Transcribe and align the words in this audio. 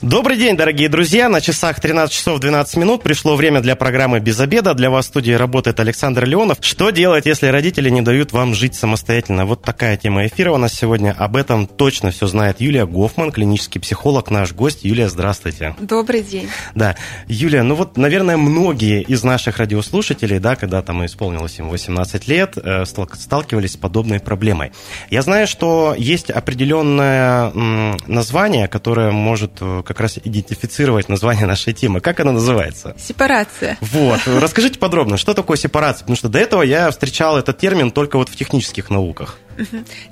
Добрый 0.00 0.36
день, 0.36 0.56
дорогие 0.56 0.88
друзья. 0.88 1.28
На 1.28 1.40
часах 1.40 1.80
13 1.80 2.14
часов 2.14 2.38
12 2.38 2.76
минут 2.76 3.02
пришло 3.02 3.34
время 3.34 3.60
для 3.60 3.74
программы 3.74 4.20
«Без 4.20 4.38
обеда». 4.38 4.72
Для 4.74 4.90
вас 4.90 5.06
в 5.06 5.08
студии 5.08 5.32
работает 5.32 5.80
Александр 5.80 6.24
Леонов. 6.24 6.58
Что 6.60 6.90
делать, 6.90 7.26
если 7.26 7.48
родители 7.48 7.90
не 7.90 8.00
дают 8.00 8.32
вам 8.32 8.54
жить 8.54 8.76
самостоятельно? 8.76 9.44
Вот 9.44 9.62
такая 9.62 9.96
тема 9.96 10.24
эфира 10.24 10.52
у 10.52 10.56
нас 10.56 10.72
сегодня. 10.72 11.16
Об 11.18 11.34
этом 11.34 11.66
точно 11.66 12.12
все 12.12 12.28
знает 12.28 12.60
Юлия 12.60 12.86
Гофман, 12.86 13.32
клинический 13.32 13.80
психолог, 13.80 14.30
наш 14.30 14.52
гость. 14.52 14.84
Юлия, 14.84 15.08
здравствуйте. 15.08 15.74
Добрый 15.80 16.22
день. 16.22 16.48
Да. 16.76 16.94
Юлия, 17.26 17.64
ну 17.64 17.74
вот, 17.74 17.96
наверное, 17.96 18.36
многие 18.36 19.02
из 19.02 19.24
наших 19.24 19.58
радиослушателей, 19.58 20.38
да, 20.38 20.54
когда 20.54 20.80
там 20.80 21.04
исполнилось 21.04 21.58
им 21.58 21.70
18 21.70 22.28
лет, 22.28 22.56
э, 22.56 22.84
сталкивались 22.84 23.72
с 23.72 23.76
подобной 23.76 24.20
проблемой. 24.20 24.70
Я 25.10 25.22
знаю, 25.22 25.48
что 25.48 25.96
есть 25.98 26.30
определенное 26.30 27.50
название, 28.06 28.68
которое 28.68 29.10
может 29.10 29.54
э, 29.60 29.82
как 29.88 30.00
раз 30.00 30.18
идентифицировать 30.18 31.08
название 31.08 31.46
нашей 31.46 31.72
темы. 31.72 32.00
Как 32.00 32.20
она 32.20 32.30
называется? 32.30 32.94
Сепарация. 32.98 33.78
Вот. 33.80 34.20
Расскажите 34.26 34.78
подробно, 34.78 35.16
что 35.16 35.32
такое 35.32 35.56
сепарация? 35.56 36.00
Потому 36.00 36.16
что 36.16 36.28
до 36.28 36.38
этого 36.38 36.62
я 36.62 36.90
встречал 36.90 37.38
этот 37.38 37.56
термин 37.56 37.90
только 37.90 38.18
вот 38.18 38.28
в 38.28 38.36
технических 38.36 38.90
науках. 38.90 39.38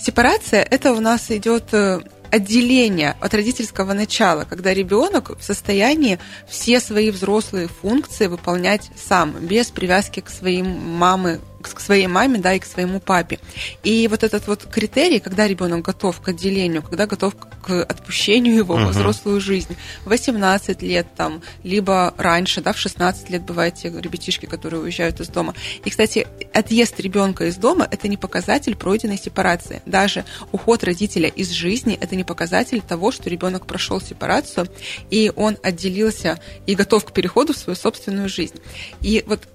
Сепарация– 0.01 0.67
это 0.71 0.93
у 0.93 1.01
нас 1.01 1.31
идет 1.31 1.73
э, 1.73 2.01
отделение 2.31 3.17
от 3.21 3.35
родительского 3.35 3.93
начала, 3.93 4.45
когда 4.45 4.73
ребенок 4.75 5.39
в 5.39 5.43
состоянии 5.43 6.19
все 6.49 6.81
свои 6.81 7.11
взрослые 7.11 7.69
функции 7.69 8.27
выполнять 8.27 8.91
сам, 8.97 9.33
без 9.33 9.67
привязки 9.67 10.21
к 10.21 10.31
своим 10.31 10.67
мамы, 10.67 11.41
к 11.75 11.81
своей 11.81 12.07
маме, 12.07 12.39
да, 12.39 12.55
и 12.55 12.59
к 12.59 12.67
своему 12.67 13.01
папе. 13.01 13.39
И 13.83 14.09
вот 14.09 14.23
этот 14.23 14.47
вот 14.47 14.65
критерий, 14.65 15.21
когда 15.21 15.47
ребенок 15.47 15.83
готов 15.83 16.21
к 16.21 16.29
отделению, 16.29 16.83
когда 16.83 17.07
готов 17.07 17.35
к 17.37 17.83
отпущению 17.83 18.57
его 18.57 18.77
uh-huh. 18.77 18.87
во 18.87 18.91
взрослую 18.91 19.41
жизнь, 19.41 19.77
18 20.05 20.83
лет 20.83 21.07
там, 21.17 21.43
либо 21.63 22.15
раньше, 22.17 22.61
да, 22.61 22.73
в 22.73 22.79
16 22.79 23.31
лет 23.31 23.43
бывают 23.43 23.77
те 23.77 23.89
ребятишки, 23.89 24.47
которые 24.47 24.83
уезжают 24.83 25.21
из 25.21 25.29
дома. 25.29 25.55
И, 25.85 25.91
кстати, 25.91 26.27
отъезд 26.53 26.99
ребенка 27.01 27.47
из 27.47 27.57
дома– 27.57 27.87
это 27.91 28.09
не 28.09 28.17
показатель 28.17 28.77
пройденной 28.77 29.19
сепарации. 29.19 29.83
Даже 29.87 30.25
уход 30.53 30.85
родителя 30.85 31.29
из 31.29 31.51
жизни– 31.51 31.99
это 32.01 32.17
не 32.17 32.25
показатель 32.25 32.81
того, 32.81 33.13
что 33.13 33.31
ребенок 33.31 33.67
прошел 33.67 34.01
сепарацию, 34.01 34.69
и 35.11 35.33
он 35.35 35.59
отделился 35.63 36.39
и 36.67 36.75
готов 36.75 37.05
к 37.05 37.13
переходу 37.13 37.53
в 37.53 37.57
свою 37.57 37.77
собственную 37.77 38.29
жизнь. 38.29 38.57
И 39.01 39.25
вот 39.27 39.49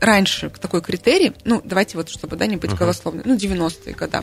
раньше 0.00 0.50
такой 0.50 0.80
критерий, 0.82 1.32
ну, 1.44 1.60
давайте 1.64 1.96
вот, 1.96 2.08
чтобы, 2.08 2.36
да, 2.36 2.46
не 2.46 2.56
быть 2.56 2.70
uh-huh. 2.72 2.78
голословным, 2.78 3.22
ну, 3.26 3.36
90-е 3.36 3.94
годы. 3.94 4.20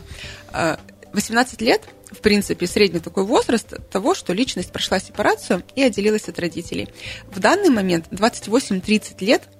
18 1.13 1.61
лет, 1.61 1.81
в 2.11 2.19
принципе, 2.19 2.67
средний 2.67 2.99
такой 2.99 3.23
возраст 3.23 3.73
того, 3.89 4.13
что 4.13 4.33
личность 4.33 4.71
прошла 4.71 4.99
сепарацию 4.99 5.63
и 5.75 5.81
отделилась 5.81 6.27
от 6.27 6.39
родителей. 6.39 6.89
В 7.31 7.39
данный 7.39 7.69
момент 7.69 8.07
28-30 8.11 9.23
лет– 9.23 9.43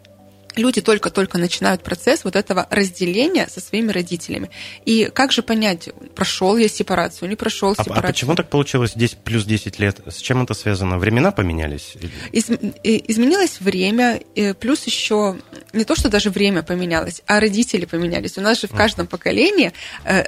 люди 0.58 0.82
только-только 0.82 1.38
начинают 1.38 1.84
процесс 1.84 2.24
вот 2.24 2.36
этого 2.36 2.68
разделения 2.70 3.48
со 3.48 3.62
своими 3.62 3.92
родителями. 3.92 4.50
И 4.86 5.10
как 5.14 5.32
же 5.32 5.42
понять, 5.42 5.90
прошел 6.16 6.58
я 6.58 6.68
сепарацию, 6.68 7.30
не 7.30 7.36
прошел 7.36 7.72
а, 7.72 7.84
сепарацию? 7.84 8.06
А 8.06 8.08
почему 8.08 8.36
так 8.36 8.50
получилось 8.50 8.92
здесь 8.92 9.12
плюс 9.12 9.46
10 9.46 9.80
лет? 9.80 10.00
С 10.08 10.18
чем 10.18 10.44
это 10.44 10.54
связано? 10.54 10.98
Времена 10.98 11.32
поменялись? 11.32 11.96
Из, 12.32 12.50
изменилось 12.50 13.60
время, 13.60 14.22
плюс 14.60 14.86
еще 14.86 15.38
не 15.74 15.84
то, 15.84 15.96
что 15.96 16.10
даже 16.10 16.30
время 16.30 16.64
поменялось, 16.64 17.22
а 17.26 17.40
родители 17.40 17.86
поменялись. 17.86 18.38
У 18.38 18.42
нас 18.42 18.62
же 18.62 18.68
в 18.68 18.72
каждом 18.72 19.08
поколении 19.08 19.74
э, 20.06 20.26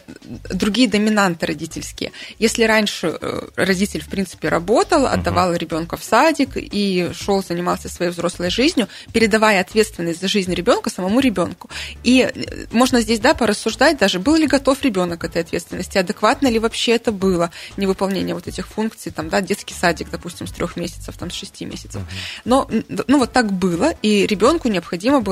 другие 0.50 0.88
доминанты 0.88 1.46
родительские. 1.46 2.12
Если 2.40 2.64
раньше 2.64 3.18
э, 3.20 3.42
родитель, 3.56 4.02
в 4.02 4.10
принципе, 4.10 4.50
работал, 4.50 5.06
отдавал 5.06 5.54
ребенка 5.54 5.98
в 5.98 6.04
садик 6.04 6.52
и 6.56 7.12
шел, 7.14 7.44
занимался 7.44 7.90
своей 7.90 8.12
взрослой 8.12 8.50
жизнью, 8.50 8.88
передавая 9.14 9.62
ответственность 9.62 10.22
за 10.22 10.28
жизнь 10.28 10.54
ребенка 10.54 10.90
самому 10.90 11.20
ребенку. 11.20 11.70
И 12.04 12.22
э, 12.22 12.66
можно 12.72 13.02
здесь, 13.02 13.20
да, 13.20 13.34
порассуждать 13.34 13.98
даже, 13.98 14.20
был 14.20 14.36
ли 14.36 14.48
готов 14.48 14.82
ребенок 14.84 15.22
к 15.22 15.24
этой 15.26 15.42
ответственности, 15.42 15.98
адекватно 15.98 16.48
ли 16.48 16.60
вообще 16.60 16.94
это 16.94 17.12
было, 17.12 17.52
невыполнение 17.78 18.36
вот 18.36 18.48
этих 18.48 18.68
функций, 18.68 19.12
там, 19.12 19.30
да, 19.30 19.42
детский 19.42 19.74
садик, 19.74 20.10
допустим, 20.10 20.48
с 20.48 20.52
трех 20.52 20.76
месяцев, 20.76 21.18
там, 21.18 21.32
с 21.32 21.34
шести 21.34 21.66
месяцев. 21.66 22.02
Но, 22.46 22.70
ну, 23.08 23.20
вот 23.20 23.32
так 23.32 23.52
было, 23.52 23.94
и 24.02 24.26
ребенку 24.26 24.68
необходимо 24.68 25.22
было 25.22 25.29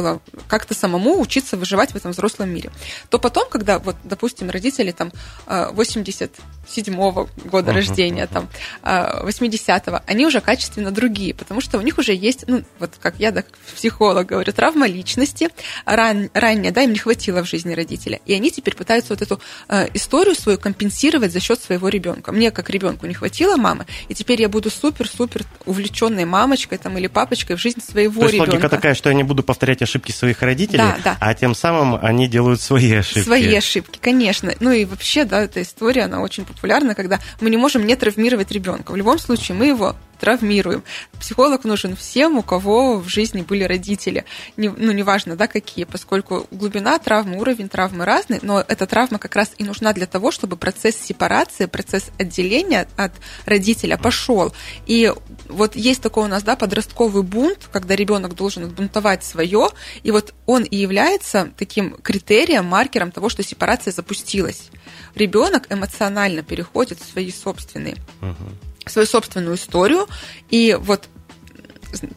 как-то 0.47 0.73
самому 0.73 1.19
учиться 1.19 1.57
выживать 1.57 1.91
в 1.91 1.95
этом 1.95 2.11
взрослом 2.11 2.49
мире. 2.49 2.71
То 3.09 3.19
потом, 3.19 3.49
когда, 3.49 3.79
вот, 3.79 3.95
допустим, 4.03 4.49
родители 4.49 4.91
там 4.91 5.11
87-го 5.47 7.23
э, 7.23 7.47
года 7.49 7.71
uh-huh, 7.71 7.75
рождения, 7.75 8.23
uh-huh. 8.23 8.33
там 8.33 8.49
80-го, 8.83 10.01
они 10.05 10.25
уже 10.25 10.41
качественно 10.41 10.91
другие, 10.91 11.33
потому 11.33 11.61
что 11.61 11.77
у 11.77 11.81
них 11.81 11.97
уже 11.97 12.13
есть, 12.13 12.45
ну, 12.47 12.63
вот 12.79 12.91
как 12.99 13.15
я, 13.19 13.31
да, 13.31 13.41
как 13.41 13.57
психолог 13.75 14.27
говорю, 14.27 14.51
травма 14.53 14.87
личности 14.87 15.49
ран, 15.85 16.29
ранее, 16.33 16.71
да, 16.71 16.83
им 16.83 16.93
не 16.93 16.99
хватило 16.99 17.43
в 17.43 17.47
жизни 17.47 17.73
родителя. 17.73 18.19
И 18.25 18.33
они 18.33 18.51
теперь 18.51 18.75
пытаются 18.75 19.13
вот 19.13 19.21
эту 19.21 19.39
э, 19.69 19.87
историю 19.93 20.35
свою 20.35 20.57
компенсировать 20.57 21.31
за 21.31 21.39
счет 21.39 21.61
своего 21.61 21.89
ребенка. 21.89 22.31
Мне, 22.31 22.51
как 22.51 22.69
ребенку, 22.69 23.05
не 23.05 23.13
хватило 23.13 23.57
мамы, 23.57 23.85
и 24.09 24.13
теперь 24.13 24.41
я 24.41 24.49
буду 24.49 24.69
супер-супер 24.69 25.43
увлеченной 25.65 26.25
мамочкой 26.25 26.77
там, 26.77 26.97
или 26.97 27.07
папочкой 27.07 27.55
в 27.55 27.59
жизнь 27.59 27.81
своего 27.81 28.21
То 28.21 28.27
есть 28.27 28.35
ребенка. 28.35 28.51
логика 28.51 28.69
такая, 28.69 28.93
что 28.93 29.09
я 29.09 29.15
не 29.15 29.23
буду 29.23 29.43
повторять 29.43 29.81
ошибки 29.87 30.11
своих 30.11 30.41
родителей, 30.41 30.77
да, 30.77 30.97
да. 31.03 31.17
а 31.19 31.33
тем 31.33 31.55
самым 31.55 31.97
они 32.01 32.27
делают 32.27 32.61
свои 32.61 32.93
ошибки. 32.93 33.25
Свои 33.25 33.55
ошибки, 33.55 33.99
конечно. 34.01 34.53
Ну 34.59 34.71
и 34.71 34.85
вообще, 34.85 35.23
да, 35.23 35.41
эта 35.41 35.61
история, 35.61 36.03
она 36.03 36.21
очень 36.21 36.45
популярна, 36.45 36.93
когда 36.93 37.19
мы 37.41 37.49
не 37.49 37.57
можем 37.57 37.85
не 37.85 37.95
травмировать 37.95 38.51
ребенка. 38.51 38.91
В 38.91 38.95
любом 38.95 39.17
случае, 39.17 39.57
мы 39.57 39.67
его 39.67 39.95
травмируем. 40.19 40.83
Психолог 41.19 41.63
нужен 41.63 41.95
всем, 41.95 42.37
у 42.37 42.41
кого 42.41 42.97
в 42.97 43.07
жизни 43.07 43.41
были 43.41 43.63
родители. 43.63 44.25
Не, 44.57 44.69
ну, 44.69 44.91
неважно, 44.91 45.35
да, 45.35 45.47
какие, 45.47 45.85
поскольку 45.85 46.47
глубина 46.51 46.97
травмы, 46.99 47.39
уровень 47.39 47.69
травмы 47.69 48.05
разный, 48.05 48.39
но 48.41 48.63
эта 48.67 48.85
травма 48.85 49.19
как 49.19 49.35
раз 49.35 49.51
и 49.57 49.63
нужна 49.63 49.93
для 49.93 50.05
того, 50.05 50.31
чтобы 50.31 50.57
процесс 50.57 50.95
сепарации, 50.95 51.65
процесс 51.65 52.09
отделения 52.19 52.87
от 52.95 53.13
родителя 53.45 53.97
пошел. 53.97 54.53
И 54.85 55.13
вот 55.49 55.75
есть 55.75 56.01
такой 56.01 56.25
у 56.25 56.27
нас, 56.27 56.43
да, 56.43 56.55
подростковый 56.55 57.23
бунт, 57.23 57.69
когда 57.71 57.95
ребенок 57.95 58.35
должен 58.35 58.69
бунтовать 58.69 59.23
свое, 59.23 59.69
и 60.03 60.11
вот 60.11 60.33
он 60.45 60.63
и 60.63 60.75
является 60.75 61.51
таким 61.57 61.93
критерием, 62.01 62.65
маркером 62.65 63.11
того, 63.11 63.29
что 63.29 63.43
сепарация 63.43 63.91
запустилась. 63.91 64.69
Ребенок 65.15 65.67
эмоционально 65.69 66.43
переходит 66.43 66.99
в 66.99 67.11
свои 67.11 67.31
собственные 67.31 67.95
uh-huh 68.21 68.53
свою 68.89 69.05
собственную 69.05 69.55
историю. 69.55 70.07
И 70.49 70.77
вот 70.79 71.07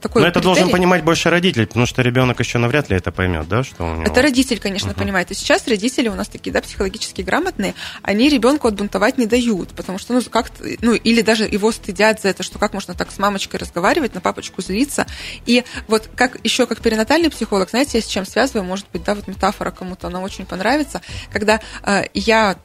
такой 0.00 0.22
Но 0.22 0.28
это 0.28 0.40
должен 0.40 0.70
понимать 0.70 1.04
больше 1.04 1.30
родитель, 1.30 1.66
потому 1.66 1.86
что 1.86 2.02
ребенок 2.02 2.40
еще 2.40 2.58
навряд 2.58 2.90
ли 2.90 2.96
это 2.96 3.12
поймет, 3.12 3.48
да, 3.48 3.62
что 3.62 3.84
у 3.84 3.94
него... 3.94 4.02
Это 4.04 4.22
родитель, 4.22 4.58
конечно, 4.58 4.90
uh-huh. 4.90 4.98
понимает. 4.98 5.30
И 5.30 5.34
сейчас 5.34 5.66
родители 5.66 6.08
у 6.08 6.14
нас 6.14 6.28
такие, 6.28 6.52
да, 6.52 6.60
психологически 6.60 7.22
грамотные, 7.22 7.74
они 8.02 8.28
ребенку 8.28 8.68
отбунтовать 8.68 9.18
не 9.18 9.26
дают, 9.26 9.70
потому 9.70 9.98
что, 9.98 10.14
ну, 10.14 10.22
как 10.30 10.50
ну, 10.80 10.94
или 10.94 11.22
даже 11.22 11.44
его 11.44 11.72
стыдят 11.72 12.20
за 12.20 12.28
это, 12.28 12.42
что 12.42 12.58
как 12.58 12.74
можно 12.74 12.94
так 12.94 13.10
с 13.10 13.18
мамочкой 13.18 13.60
разговаривать, 13.60 14.14
на 14.14 14.20
папочку 14.20 14.62
злиться. 14.62 15.06
И 15.46 15.64
вот 15.88 16.08
как 16.14 16.38
еще 16.44 16.66
как 16.66 16.80
перинатальный 16.80 17.30
психолог, 17.30 17.70
знаете, 17.70 17.98
я 17.98 18.02
с 18.02 18.06
чем 18.06 18.26
связываю, 18.26 18.64
может 18.64 18.86
быть, 18.92 19.04
да, 19.04 19.14
вот 19.14 19.26
метафора 19.28 19.70
кому-то, 19.70 20.08
она 20.08 20.20
очень 20.20 20.46
понравится, 20.46 21.00
когда 21.32 21.60
э, 21.82 22.04
я, 22.14 22.56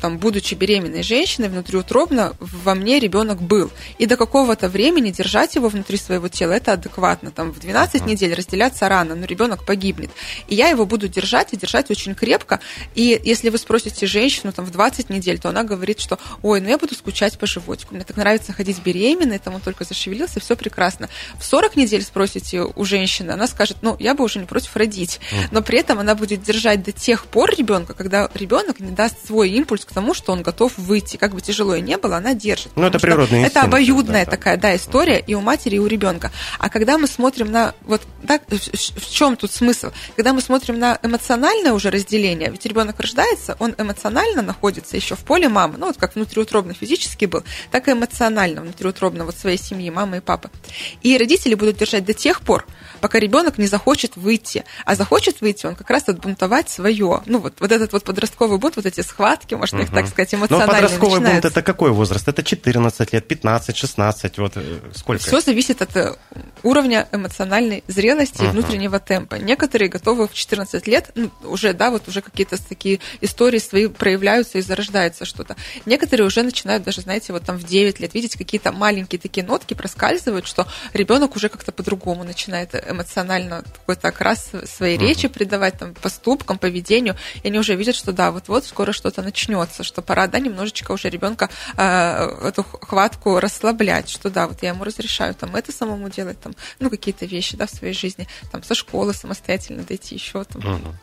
там, 0.00 0.18
будучи 0.18 0.54
беременной 0.54 1.02
женщиной, 1.02 1.48
внутриутробно 1.48 2.34
во 2.40 2.74
мне 2.74 2.98
ребенок 2.98 3.40
был. 3.40 3.70
И 3.98 4.06
до 4.06 4.16
какого-то 4.16 4.68
времени 4.68 5.10
держать 5.10 5.54
его 5.56 5.68
внутри 5.68 5.96
своего 5.96 6.27
его 6.28 6.38
тела, 6.38 6.52
это 6.52 6.72
адекватно. 6.72 7.30
Там 7.30 7.52
в 7.52 7.58
12 7.58 8.02
uh-huh. 8.02 8.06
недель 8.06 8.34
разделяться 8.34 8.88
рано, 8.88 9.14
но 9.14 9.26
ребенок 9.26 9.64
погибнет. 9.64 10.10
И 10.46 10.54
я 10.54 10.68
его 10.68 10.86
буду 10.86 11.08
держать 11.08 11.52
и 11.52 11.56
держать 11.56 11.90
очень 11.90 12.14
крепко. 12.14 12.60
И 12.94 13.20
если 13.24 13.50
вы 13.50 13.58
спросите 13.58 14.06
женщину 14.06 14.52
там 14.52 14.64
в 14.64 14.70
20 14.70 15.10
недель, 15.10 15.38
то 15.38 15.48
она 15.48 15.64
говорит, 15.64 16.00
что 16.00 16.18
ой, 16.42 16.60
ну 16.60 16.68
я 16.68 16.78
буду 16.78 16.94
скучать 16.94 17.38
по 17.38 17.46
животику, 17.46 17.94
мне 17.94 18.04
так 18.04 18.16
нравится 18.16 18.52
ходить 18.52 18.80
беременной, 18.82 19.38
там 19.38 19.54
он 19.54 19.60
только 19.60 19.84
зашевелился, 19.84 20.40
все 20.40 20.56
прекрасно. 20.56 21.08
В 21.38 21.44
40 21.44 21.76
недель 21.76 22.02
спросите 22.02 22.62
у 22.62 22.84
женщины, 22.84 23.32
она 23.32 23.46
скажет, 23.46 23.78
ну 23.82 23.96
я 23.98 24.14
бы 24.14 24.24
уже 24.24 24.38
не 24.38 24.46
против 24.46 24.76
родить. 24.76 25.20
Uh-huh. 25.30 25.48
Но 25.50 25.62
при 25.62 25.78
этом 25.78 25.98
она 25.98 26.14
будет 26.14 26.42
держать 26.42 26.82
до 26.82 26.92
тех 26.92 27.26
пор 27.26 27.50
ребенка, 27.56 27.94
когда 27.94 28.30
ребенок 28.34 28.80
не 28.80 28.90
даст 28.90 29.26
свой 29.26 29.50
импульс 29.50 29.84
к 29.84 29.92
тому, 29.92 30.14
что 30.14 30.32
он 30.32 30.42
готов 30.42 30.76
выйти. 30.76 31.16
Как 31.16 31.34
бы 31.34 31.40
тяжело 31.40 31.74
и 31.74 31.80
не 31.80 31.96
было, 31.96 32.16
она 32.16 32.34
держит. 32.34 32.72
Ну 32.76 32.86
это 32.86 32.98
природный 32.98 33.42
Это 33.42 33.62
обоюдная 33.62 34.24
да, 34.24 34.30
такая, 34.30 34.56
да, 34.56 34.76
история 34.76 35.18
uh-huh. 35.18 35.24
и 35.26 35.34
у 35.34 35.40
матери, 35.40 35.76
и 35.76 35.78
у 35.78 35.86
ребенка 35.86 36.17
ребенка. 36.18 36.30
А 36.58 36.68
когда 36.68 36.98
мы 36.98 37.06
смотрим 37.06 37.50
на 37.50 37.74
вот 37.82 38.02
так, 38.26 38.42
в 38.48 39.10
чем 39.10 39.36
тут 39.36 39.52
смысл? 39.52 39.90
Когда 40.16 40.32
мы 40.32 40.40
смотрим 40.40 40.78
на 40.78 40.98
эмоциональное 41.02 41.72
уже 41.72 41.90
разделение, 41.90 42.50
ведь 42.50 42.66
ребенок 42.66 43.00
рождается, 43.00 43.56
он 43.58 43.74
эмоционально 43.78 44.42
находится 44.42 44.96
еще 44.96 45.14
в 45.14 45.20
поле 45.20 45.48
мамы, 45.48 45.76
ну 45.78 45.86
вот 45.86 45.96
как 45.96 46.14
внутриутробно 46.14 46.74
физически 46.74 47.26
был, 47.26 47.42
так 47.70 47.88
и 47.88 47.92
эмоционально 47.92 48.62
внутриутробно 48.62 49.24
вот 49.24 49.36
своей 49.36 49.58
семьи, 49.58 49.90
мамы 49.90 50.18
и 50.18 50.20
папы. 50.20 50.50
И 51.02 51.16
родители 51.16 51.54
будут 51.54 51.76
держать 51.78 52.04
до 52.04 52.14
тех 52.14 52.40
пор, 52.40 52.66
пока 53.00 53.18
ребенок 53.18 53.58
не 53.58 53.66
захочет 53.66 54.16
выйти. 54.16 54.64
А 54.84 54.94
захочет 54.94 55.40
выйти 55.40 55.66
он 55.66 55.74
как 55.74 55.90
раз 55.90 56.08
отбунтовать 56.08 56.68
свое. 56.68 57.22
Ну, 57.26 57.38
вот, 57.38 57.54
вот 57.60 57.72
этот 57.72 57.92
вот 57.92 58.04
подростковый 58.04 58.58
бунт, 58.58 58.76
вот 58.76 58.86
эти 58.86 59.00
схватки, 59.00 59.54
можно 59.54 59.78
угу. 59.78 59.86
их 59.86 59.92
так 59.92 60.06
сказать, 60.08 60.34
эмоционально 60.34 60.66
Но 60.66 60.72
подростковый 60.72 61.20
начинаются. 61.20 61.42
бунт– 61.42 61.52
это 61.56 61.62
какой 61.62 61.90
возраст? 61.90 62.26
Это 62.28 62.42
14 62.42 63.12
лет, 63.12 63.28
15, 63.28 63.76
16, 63.76 64.38
вот 64.38 64.52
э, 64.56 64.78
сколько? 64.94 65.22
Все 65.22 65.40
зависит 65.40 65.82
от 65.82 65.96
э, 65.96 66.07
уровня 66.62 67.08
эмоциональной 67.12 67.84
зрелости 67.86 68.42
и 68.42 68.46
внутреннего 68.46 68.98
темпа. 68.98 69.36
Некоторые 69.36 69.88
готовы 69.88 70.28
в 70.28 70.34
14 70.34 70.86
лет, 70.86 71.10
ну, 71.14 71.30
уже, 71.44 71.72
да, 71.72 71.90
вот 71.90 72.08
уже 72.08 72.20
какие-то 72.20 72.56
такие 72.62 73.00
истории 73.20 73.58
свои 73.58 73.86
проявляются 73.86 74.58
и 74.58 74.60
зарождается 74.60 75.24
что-то. 75.24 75.56
Некоторые 75.86 76.26
уже 76.26 76.42
начинают 76.42 76.82
даже, 76.82 77.00
знаете, 77.02 77.32
вот 77.32 77.44
там 77.44 77.56
в 77.56 77.64
9 77.64 78.00
лет 78.00 78.14
видеть 78.14 78.36
какие-то 78.36 78.72
маленькие 78.72 79.18
такие 79.18 79.46
нотки 79.46 79.74
проскальзывают, 79.74 80.46
что 80.46 80.66
ребенок 80.92 81.36
уже 81.36 81.48
как-то 81.48 81.72
по-другому 81.72 82.24
начинает 82.24 82.74
эмоционально 82.74 83.64
какой-то 83.80 84.08
окрас 84.08 84.50
своей 84.64 84.98
uh-huh. 84.98 85.00
речи 85.00 85.28
придавать, 85.28 85.78
там, 85.78 85.94
поступкам, 85.94 86.58
поведению, 86.58 87.16
и 87.42 87.48
они 87.48 87.58
уже 87.58 87.74
видят, 87.74 87.94
что 87.94 88.12
да, 88.12 88.30
вот-вот 88.30 88.64
скоро 88.64 88.92
что-то 88.92 89.22
начнется, 89.22 89.84
что 89.84 90.02
пора, 90.02 90.26
да, 90.26 90.38
немножечко 90.38 90.92
уже 90.92 91.08
ребенка 91.08 91.48
э, 91.76 92.48
эту 92.48 92.62
хватку 92.62 93.40
расслаблять, 93.40 94.08
что 94.08 94.30
да, 94.30 94.46
вот 94.46 94.62
я 94.62 94.70
ему 94.70 94.84
разрешаю 94.84 95.34
там 95.34 95.56
это 95.56 95.72
самому 95.72 95.97
делать, 96.06 96.40
там, 96.40 96.54
ну, 96.78 96.90
какие-то 96.90 97.26
вещи, 97.26 97.56
да, 97.56 97.66
в 97.66 97.70
своей 97.70 97.94
жизни, 97.94 98.28
там, 98.52 98.62
со 98.62 98.74
школы 98.76 99.12
самостоятельно 99.12 99.82
дойти 99.82 100.14
еще 100.14 100.44
там. 100.44 100.62
Uh-huh. 100.62 100.94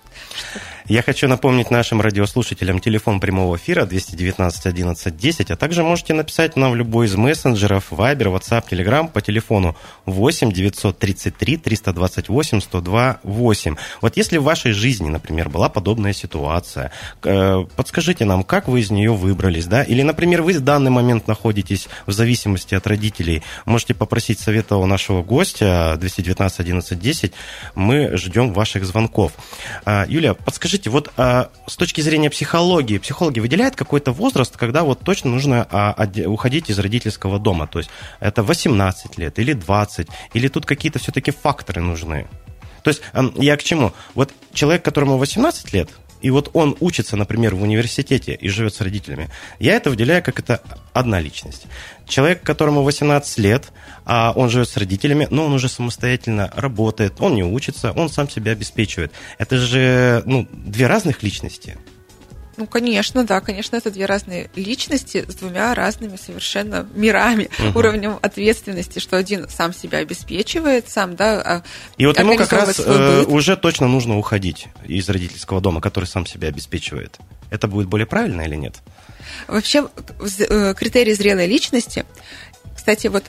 Я 0.88 1.02
хочу 1.02 1.28
напомнить 1.28 1.72
нашим 1.72 2.00
радиослушателям 2.00 2.80
телефон 2.80 3.20
прямого 3.20 3.56
эфира 3.56 3.86
219 3.86 4.68
11 4.68 5.18
10, 5.18 5.50
а 5.50 5.56
также 5.56 5.82
можете 5.82 6.14
написать 6.14 6.56
нам 6.56 6.74
в 6.74 6.76
любой 6.76 7.08
из 7.08 7.16
мессенджеров 7.16 7.92
Viber, 7.92 8.26
WhatsApp, 8.26 8.66
Telegram 8.70 9.12
по 9.12 9.20
телефону 9.20 9.76
8 10.06 10.52
933 10.52 11.58
328 11.58 12.62
102 12.62 13.20
8. 13.24 13.76
Вот 14.02 14.16
если 14.16 14.38
в 14.38 14.44
вашей 14.44 14.74
жизни, 14.74 15.10
например, 15.10 15.50
была 15.50 15.70
подобная 15.70 16.14
ситуация, 16.14 16.92
э, 17.24 17.66
подскажите 17.76 18.26
нам, 18.26 18.44
как 18.44 18.68
вы 18.68 18.82
из 18.82 18.92
нее 18.92 19.12
выбрались, 19.12 19.66
да? 19.66 19.82
Или, 19.82 20.04
например, 20.04 20.44
вы 20.44 20.54
в 20.54 20.62
данный 20.62 20.92
момент 20.92 21.28
находитесь 21.28 21.90
в 22.06 22.12
зависимости 22.12 22.76
от 22.76 22.86
родителей, 22.86 23.42
можете 23.66 23.96
попросить 23.96 24.40
совета 24.40 24.76
у 24.76 24.86
нашего 24.86 25.24
гостя 25.24 25.96
219 26.00 26.60
11 26.60 27.00
10, 27.00 27.34
мы 27.74 28.16
ждем 28.18 28.54
ваших 28.54 28.86
звонков. 28.86 29.32
Юлия, 30.08 30.34
подскажите, 30.34 30.90
вот 30.90 31.12
а, 31.18 31.50
с 31.68 31.76
точки 31.76 32.02
зрения 32.02 32.30
психологии, 32.30 32.98
психологи 32.98 33.40
выделяют 33.40 33.76
какой-то 33.76 34.12
возраст, 34.12 34.56
когда 34.58 34.84
вот 34.84 35.00
точно 35.00 35.32
нужно 35.32 35.68
а, 35.70 36.08
уходить 36.26 36.70
из 36.70 36.80
родительского 36.80 37.40
дома? 37.40 37.68
То 37.68 37.80
есть 37.80 37.90
это 38.20 38.44
18 38.44 39.18
лет 39.18 39.40
или 39.40 39.54
20, 39.54 40.08
или 40.34 40.48
тут 40.48 40.66
какие-то 40.66 41.00
все-таки 41.00 41.32
факторы 41.32 41.82
нужны? 41.82 42.28
То 42.84 42.90
есть 42.90 43.02
я 43.36 43.58
к 43.58 43.64
чему? 43.64 43.94
Вот 44.14 44.32
человек, 44.54 44.86
которому 44.86 45.18
18 45.18 45.74
лет, 45.74 45.90
и 46.26 46.32
вот 46.32 46.50
он 46.54 46.76
учится, 46.80 47.16
например, 47.16 47.54
в 47.54 47.62
университете 47.62 48.34
и 48.34 48.50
живет 48.50 48.74
с 48.74 48.82
родителями, 48.82 49.30
я 49.60 49.76
это 49.76 49.92
выделяю 49.92 50.24
как 50.24 50.40
это 50.40 50.60
одна 50.92 51.20
личность. 51.20 51.68
Человек, 52.08 52.42
которому 52.42 52.82
18 52.82 53.38
лет, 53.38 53.72
а 54.06 54.34
он 54.36 54.50
живет 54.50 54.68
с 54.68 54.76
родителями, 54.76 55.28
но 55.30 55.46
он 55.46 55.54
уже 55.54 55.70
самостоятельно 55.70 56.52
работает, 56.56 57.14
он 57.20 57.36
не 57.36 57.44
учится, 57.44 57.92
он 57.92 58.10
сам 58.10 58.28
себя 58.28 58.54
обеспечивает. 58.54 59.12
Это 59.38 59.60
же 59.60 60.24
ну, 60.26 60.48
две 60.52 60.88
разных 60.88 61.22
личности. 61.22 61.78
Ну, 62.58 62.68
конечно, 62.68 63.26
да, 63.26 63.42
конечно, 63.42 63.76
это 63.76 63.92
две 63.92 64.06
разные 64.06 64.50
личности 64.56 65.26
с 65.28 65.36
двумя 65.36 65.74
разными 65.74 66.16
совершенно 66.16 66.88
мирами, 66.96 67.50
угу. 67.60 67.80
уровнем 67.80 68.18
ответственности, 68.22 69.00
что 69.00 69.18
один 69.18 69.50
сам 69.50 69.74
себя 69.74 70.00
обеспечивает, 70.00 70.90
сам, 70.90 71.16
да. 71.16 71.42
А 71.42 71.64
И 71.98 72.06
вот 72.06 72.18
ему 72.18 72.38
как 72.38 72.52
раз 72.54 72.80
э, 72.80 73.26
уже 73.28 73.58
точно 73.58 73.88
нужно 73.88 74.18
уходить 74.18 74.68
из 74.86 75.10
родительского 75.10 75.60
дома, 75.60 75.82
который 75.82 76.06
сам 76.06 76.26
себя 76.26 76.48
обеспечивает. 76.48 77.18
Это 77.50 77.68
будет 77.68 77.88
более 77.88 78.08
правильно 78.08 78.42
или 78.42 78.56
нет? 78.56 78.76
Вообще, 79.48 79.88
э, 80.50 80.74
критерий 80.76 81.14
зрелой 81.14 81.48
личности, 81.48 82.06
кстати, 82.76 83.08
вот 83.08 83.24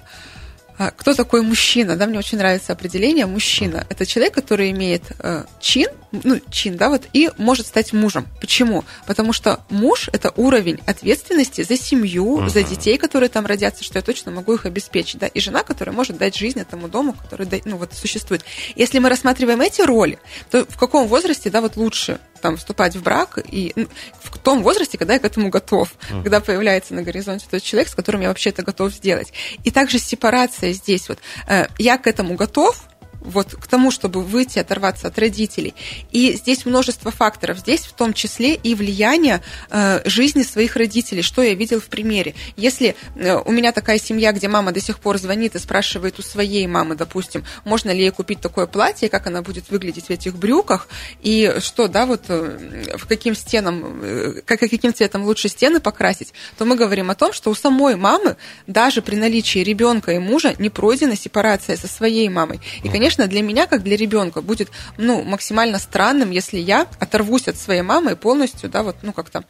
а, 0.79 0.91
кто 0.91 1.15
такой 1.15 1.43
мужчина? 1.43 1.97
Да, 1.97 2.07
мне 2.07 2.19
очень 2.19 2.39
нравится 2.39 2.73
определение 2.73 3.27
мужчина. 3.27 3.87
Это 3.89 4.05
человек, 4.05 4.35
который 4.35 4.71
имеет 4.73 5.03
э, 5.21 5.45
чин, 5.61 5.89
ну, 6.25 6.41
чин, 6.51 6.77
да, 6.77 6.89
вот, 6.89 7.05
и 7.13 7.31
может 7.39 7.67
стать 7.67 7.93
мужем. 7.93 8.27
Почему? 8.41 8.85
Потому 9.07 9.33
что 9.33 9.61
муж– 9.71 10.09
это 10.13 10.33
уровень 10.37 10.81
ответственности 10.87 11.63
за 11.63 11.77
семью, 11.77 12.39
uh-huh. 12.39 12.49
за 12.49 12.63
детей, 12.63 12.99
которые 12.99 13.29
там 13.29 13.47
родятся, 13.47 13.85
что 13.85 13.99
я 13.99 14.03
точно 14.03 14.33
могу 14.33 14.55
их 14.55 14.67
обеспечить, 14.67 15.19
да, 15.19 15.27
и 15.27 15.41
жена, 15.41 15.63
которая 15.63 15.95
может 15.95 16.17
дать 16.17 16.37
жизнь 16.37 16.61
этому 16.61 16.89
дому, 16.89 17.15
который, 17.15 17.63
ну, 17.65 17.77
вот, 17.77 17.93
существует. 17.95 18.45
Если 18.75 18.99
мы 18.99 19.09
рассматриваем 19.09 19.61
эти 19.61 19.83
роли, 19.83 20.19
то 20.51 20.65
в 20.69 20.77
каком 20.77 21.07
возрасте, 21.09 21.51
да, 21.51 21.61
вот 21.61 21.77
лучше 21.77 22.19
там 22.41 22.57
вступать 22.57 22.95
в 22.95 23.03
брак 23.03 23.39
и 23.51 23.73
ну, 23.77 23.89
в 24.21 24.39
том 24.39 24.63
возрасте, 24.63 24.99
когда 24.99 25.15
я 25.15 25.19
к 25.19 25.25
этому 25.25 25.49
готов, 25.49 25.93
uh-huh. 25.93 26.23
когда 26.23 26.41
появляется 26.41 26.95
на 26.95 27.03
горизонте 27.03 27.47
тот 27.51 27.63
человек, 27.63 27.89
с 27.89 27.95
которым 27.95 28.21
я 28.21 28.29
вообще 28.29 28.51
это 28.51 28.63
готов 28.63 28.93
сделать. 28.93 29.33
И 29.65 29.71
также 29.71 29.99
сепарация 29.99 30.73
здесь 30.73 31.09
вот. 31.09 31.19
Э, 31.49 31.67
я 31.79 31.99
к 31.99 32.07
этому 32.07 32.35
готов, 32.35 32.83
вот 33.27 33.55
к 33.55 33.67
тому, 33.67 33.91
чтобы 33.91 34.23
выйти, 34.23 34.59
оторваться 34.59 35.09
от 35.09 35.19
родителей. 35.19 35.75
И 36.13 36.35
здесь 36.35 36.65
множество 36.65 37.11
факторов. 37.11 37.59
Здесь 37.59 37.81
в 37.81 37.93
том 37.93 38.13
числе 38.13 38.55
и 38.55 38.75
влияние 38.75 39.43
э, 39.71 40.09
жизни 40.09 40.43
своих 40.43 40.77
родителей, 40.77 41.23
что 41.23 41.43
я 41.43 41.55
видел 41.55 41.81
в 41.81 41.87
примере. 41.87 42.35
Если 42.57 42.97
э, 43.17 43.37
у 43.37 43.53
меня 43.53 43.73
такая 43.73 43.99
семья, 43.99 44.33
где 44.33 44.49
мама 44.49 44.73
до 44.73 44.81
сих 44.81 45.01
пор 45.01 45.19
звонит 45.19 45.55
и 45.55 45.59
спрашивает 45.59 46.19
у 46.19 46.23
своей 46.23 46.67
мамы, 46.67 46.95
допустим, 46.95 47.45
можно 47.65 47.91
ли 47.91 48.01
ей 48.01 48.11
купить 48.11 48.41
такое 48.41 48.67
платье, 48.67 49.09
как 49.09 49.27
она 49.27 49.43
будет 49.43 49.71
выглядеть 49.71 50.07
в 50.07 50.11
этих 50.11 50.37
брюках, 50.37 50.89
и 51.23 51.57
что, 51.61 51.89
да, 51.89 52.07
вот 52.07 52.25
э, 52.29 52.97
в 52.97 53.07
каким 53.07 53.35
стенам, 53.35 54.01
э, 54.03 54.43
как, 54.45 54.61
каким 54.61 54.95
цветом 54.95 55.25
лучше 55.25 55.49
стены 55.49 55.81
покрасить, 55.81 56.33
то 56.59 56.65
мы 56.65 56.77
говорим 56.77 57.11
о 57.11 57.15
том, 57.15 57.33
что 57.33 57.51
у 57.51 57.55
самой 57.55 57.97
мамы 57.97 58.37
даже 58.67 59.03
при 59.03 59.17
наличии 59.17 59.61
ребенка 59.61 60.13
и 60.13 60.19
мужа 60.19 60.55
не 60.59 60.71
пройдена 60.71 61.17
сепарация 61.17 61.77
со 61.77 61.89
своей 61.89 62.29
мамой. 62.29 62.61
И, 62.83 62.89
конечно, 62.89 63.16
конечно, 63.17 63.27
для 63.27 63.43
меня, 63.43 63.67
как 63.67 63.83
для 63.83 63.97
ребенка, 63.97 64.43
будет 64.43 64.71
ну, 64.99 65.23
максимально 65.23 65.79
странным, 65.79 66.31
если 66.31 66.59
я 66.59 66.87
оторвусь 67.01 67.49
от 67.49 67.57
своей 67.57 67.83
мамы 67.83 68.13
и 68.13 68.15
полностью, 68.17 68.69
да, 68.71 68.83
вот, 68.83 68.97
ну, 69.03 69.13
как-то 69.13 69.45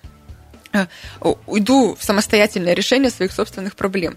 уйду 1.47 1.97
в 1.99 2.05
самостоятельное 2.05 2.75
решение 2.75 3.11
своих 3.11 3.33
собственных 3.33 3.77
проблем 3.77 4.17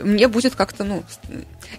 мне 0.00 0.28
будет 0.28 0.54
как-то, 0.54 0.84
ну, 0.84 1.04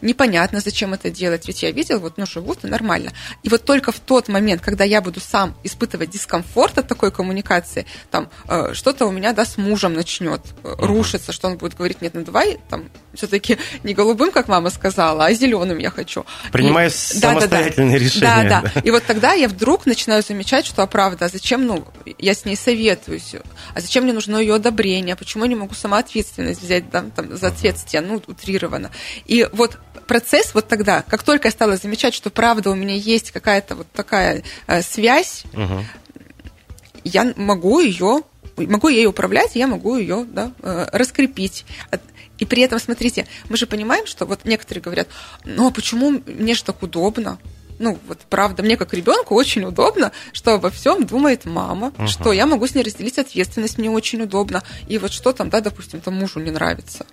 непонятно, 0.01 0.59
зачем 0.59 0.93
это 0.93 1.09
делать, 1.09 1.47
ведь 1.47 1.63
я 1.63 1.71
видел, 1.71 1.99
вот, 1.99 2.17
ну, 2.17 2.25
живут 2.25 2.63
и 2.63 2.67
нормально. 2.67 3.11
И 3.43 3.49
вот 3.49 3.63
только 3.63 3.91
в 3.91 3.99
тот 3.99 4.27
момент, 4.27 4.61
когда 4.61 4.83
я 4.83 5.01
буду 5.01 5.19
сам 5.19 5.55
испытывать 5.63 6.09
дискомфорт 6.09 6.77
от 6.77 6.87
такой 6.87 7.11
коммуникации, 7.11 7.85
там, 8.11 8.29
э, 8.47 8.73
что-то 8.73 9.05
у 9.05 9.11
меня, 9.11 9.33
да, 9.33 9.45
с 9.45 9.57
мужем 9.57 9.93
начнет 9.93 10.41
э, 10.63 10.75
рушиться, 10.77 11.31
что 11.31 11.47
он 11.47 11.57
будет 11.57 11.75
говорить, 11.75 12.01
нет, 12.01 12.13
ну, 12.13 12.23
давай, 12.23 12.59
там, 12.69 12.89
все-таки 13.13 13.57
не 13.83 13.93
голубым, 13.93 14.31
как 14.31 14.47
мама 14.47 14.69
сказала, 14.69 15.25
а 15.25 15.33
зеленым 15.33 15.77
я 15.77 15.89
хочу. 15.89 16.25
Принимая 16.51 16.87
и, 16.87 16.91
самостоятельные 16.91 17.93
да, 17.93 17.99
да, 17.99 18.05
решения. 18.05 18.49
Да, 18.49 18.61
да, 18.61 18.71
да. 18.75 18.81
И 18.81 18.91
вот 18.91 19.03
тогда 19.05 19.33
я 19.33 19.47
вдруг 19.47 19.85
начинаю 19.85 20.23
замечать, 20.23 20.65
что, 20.65 20.83
а 20.83 20.87
правда, 20.87 21.25
а 21.25 21.29
зачем, 21.29 21.65
ну, 21.65 21.85
я 22.17 22.33
с 22.33 22.45
ней 22.45 22.55
советуюсь, 22.55 23.35
а 23.73 23.81
зачем 23.81 24.05
мне 24.07 24.13
нужно 24.13 24.37
ее 24.37 24.55
одобрение, 24.55 25.17
почему 25.17 25.43
я 25.43 25.49
не 25.49 25.55
могу 25.55 25.75
сама 25.75 25.99
ответственность 25.99 26.61
взять, 26.61 26.89
да, 26.89 27.05
там, 27.13 27.35
за 27.35 27.53
я, 27.91 28.01
ну, 28.01 28.21
утрированно. 28.25 28.89
И 29.25 29.47
вот 29.51 29.77
процесс 30.07 30.53
вот 30.53 30.69
тогда, 30.69 31.01
как 31.01 31.23
только 31.23 31.49
я 31.49 31.51
стала 31.51 31.75
замечать, 31.75 32.13
что 32.13 32.29
правда 32.29 32.69
у 32.71 32.75
меня 32.75 32.95
есть 32.95 33.31
какая-то 33.31 33.75
вот 33.75 33.87
такая 33.91 34.43
э, 34.67 34.81
связь, 34.81 35.43
угу. 35.53 35.83
я 37.03 37.33
могу 37.35 37.81
ее, 37.81 38.21
могу 38.55 38.87
ей 38.87 39.05
управлять, 39.07 39.55
я 39.55 39.67
могу 39.67 39.97
ее 39.97 40.25
да, 40.25 40.53
э, 40.61 40.87
раскрепить. 40.93 41.65
И 42.37 42.45
при 42.45 42.61
этом, 42.61 42.79
смотрите, 42.79 43.27
мы 43.49 43.57
же 43.57 43.67
понимаем, 43.67 44.05
что 44.05 44.25
вот 44.25 44.45
некоторые 44.45 44.81
говорят, 44.81 45.09
ну 45.43 45.67
а 45.67 45.71
почему 45.71 46.21
мне 46.25 46.53
же 46.53 46.63
так 46.63 46.81
удобно? 46.81 47.39
Ну, 47.79 47.97
вот 48.07 48.19
правда, 48.29 48.63
мне 48.63 48.77
как 48.77 48.93
ребенку 48.93 49.35
очень 49.35 49.63
удобно, 49.63 50.11
что 50.33 50.53
обо 50.53 50.69
всем 50.69 51.05
думает 51.05 51.45
мама, 51.45 51.93
uh-huh. 51.97 52.07
что 52.07 52.31
я 52.33 52.45
могу 52.45 52.67
с 52.67 52.75
ней 52.75 52.83
разделить 52.83 53.17
ответственность, 53.19 53.77
мне 53.77 53.89
очень 53.89 54.21
удобно. 54.21 54.63
И 54.87 54.97
вот 54.97 55.11
что 55.11 55.33
там, 55.33 55.49
да, 55.49 55.61
допустим, 55.61 56.01
там 56.01 56.15
мужу 56.15 56.39
не 56.39 56.51
нравится 56.51 57.05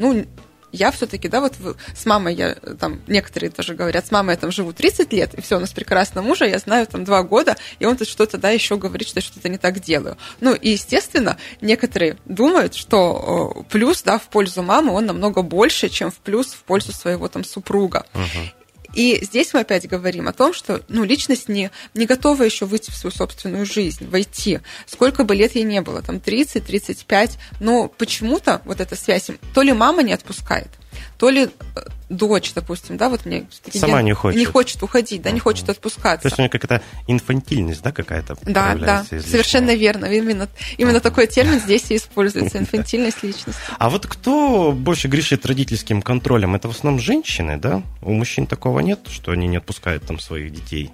ну, 0.00 0.24
я 0.72 0.92
все-таки, 0.92 1.28
да, 1.28 1.40
вот 1.40 1.54
с 1.94 2.06
мамой 2.06 2.34
я 2.34 2.54
там, 2.54 3.00
некоторые 3.08 3.50
тоже 3.50 3.74
говорят, 3.74 4.06
с 4.06 4.10
мамой 4.12 4.34
я 4.34 4.36
там 4.36 4.52
живу 4.52 4.72
30 4.72 5.12
лет, 5.12 5.34
и 5.34 5.40
все, 5.40 5.56
у 5.56 5.60
нас 5.60 5.72
прекрасно 5.72 6.22
мужа, 6.22 6.44
я 6.44 6.58
знаю 6.58 6.86
там 6.86 7.04
два 7.04 7.22
года, 7.22 7.56
и 7.80 7.86
он 7.86 7.96
тут 7.96 8.08
что-то, 8.08 8.38
да, 8.38 8.50
еще 8.50 8.76
говорит, 8.76 9.08
что 9.08 9.18
я 9.18 9.22
что-то 9.22 9.48
не 9.48 9.58
так 9.58 9.80
делаю. 9.80 10.16
Ну, 10.40 10.54
и, 10.54 10.70
естественно, 10.70 11.36
некоторые 11.60 12.18
думают, 12.24 12.74
что 12.74 13.64
плюс, 13.68 14.02
да, 14.02 14.18
в 14.18 14.28
пользу 14.28 14.62
мамы 14.62 14.92
он 14.92 15.06
намного 15.06 15.42
больше, 15.42 15.88
чем 15.88 16.10
в 16.10 16.18
плюс 16.18 16.52
в 16.52 16.62
пользу 16.62 16.92
своего 16.92 17.28
там 17.28 17.44
супруга. 17.44 18.06
Uh-huh. 18.14 18.52
И 18.94 19.18
здесь 19.22 19.52
мы 19.54 19.60
опять 19.60 19.88
говорим 19.88 20.28
о 20.28 20.32
том, 20.32 20.52
что 20.52 20.82
ну, 20.88 21.04
личность 21.04 21.48
не, 21.48 21.70
не 21.94 22.06
готова 22.06 22.42
еще 22.42 22.66
выйти 22.66 22.90
в 22.90 22.96
свою 22.96 23.14
собственную 23.14 23.66
жизнь, 23.66 24.08
войти. 24.08 24.60
Сколько 24.86 25.24
бы 25.24 25.34
лет 25.34 25.54
ей 25.54 25.64
не 25.64 25.80
было, 25.80 26.02
там 26.02 26.20
30, 26.20 26.64
35, 26.64 27.38
но 27.60 27.88
почему-то 27.88 28.62
вот 28.64 28.80
эта 28.80 28.96
связь, 28.96 29.30
то 29.54 29.62
ли 29.62 29.72
мама 29.72 30.02
не 30.02 30.12
отпускает, 30.12 30.68
то 31.18 31.30
ли 31.30 31.44
э, 31.44 31.80
дочь, 32.08 32.52
допустим, 32.54 32.96
да, 32.96 33.08
вот 33.08 33.24
мне 33.24 33.46
сама 33.72 34.02
не 34.02 34.12
хочет, 34.12 34.38
не 34.38 34.44
хочет 34.44 34.82
уходить, 34.82 35.22
да, 35.22 35.30
не 35.30 35.40
хочет 35.40 35.68
отпускаться. 35.68 36.22
То 36.22 36.28
есть 36.28 36.38
у 36.38 36.42
нее 36.42 36.50
какая-то 36.50 36.82
инфантильность, 37.06 37.82
да, 37.82 37.92
какая-то 37.92 38.36
Да, 38.42 38.74
да, 38.74 39.04
совершенно 39.04 39.74
верно. 39.74 40.06
Именно, 40.06 40.48
именно 40.76 41.00
такой 41.00 41.26
термин 41.26 41.60
здесь 41.60 41.90
и 41.90 41.96
используется, 41.96 42.58
инфантильность 42.60 43.22
личности. 43.22 43.60
А 43.78 43.90
вот 43.90 44.06
кто 44.06 44.72
больше 44.72 45.08
грешит 45.08 45.46
родительским 45.46 46.02
контролем? 46.02 46.54
Это 46.54 46.68
в 46.68 46.72
основном 46.72 47.00
женщины, 47.00 47.56
да? 47.56 47.82
У 48.02 48.12
мужчин 48.12 48.46
такого 48.46 48.80
нет, 48.80 49.00
что 49.08 49.32
они 49.32 49.46
не 49.46 49.56
отпускают 49.56 50.06
там 50.06 50.18
своих 50.18 50.52
детей? 50.52 50.90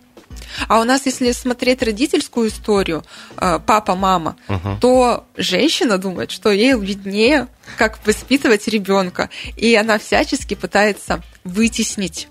А 0.69 0.81
у 0.81 0.85
нас, 0.85 1.07
если 1.07 1.33
смотреть 1.33 1.83
родительскую 1.83 2.49
историю, 2.49 3.05
э, 3.37 3.59
папа, 3.65 3.95
мама, 3.95 4.37
угу. 4.49 4.79
то 4.81 5.27
женщина 5.37 5.99
думает, 5.99 6.31
что 6.31 6.51
ей 6.51 6.75
виднее, 6.79 7.49
как 7.77 8.05
воспитывать 8.07 8.69
ребенка. 8.69 9.31
И 9.57 9.75
она 9.75 9.99
всячески 9.99 10.55
пытается 10.55 11.23
вытеснить 11.45 12.29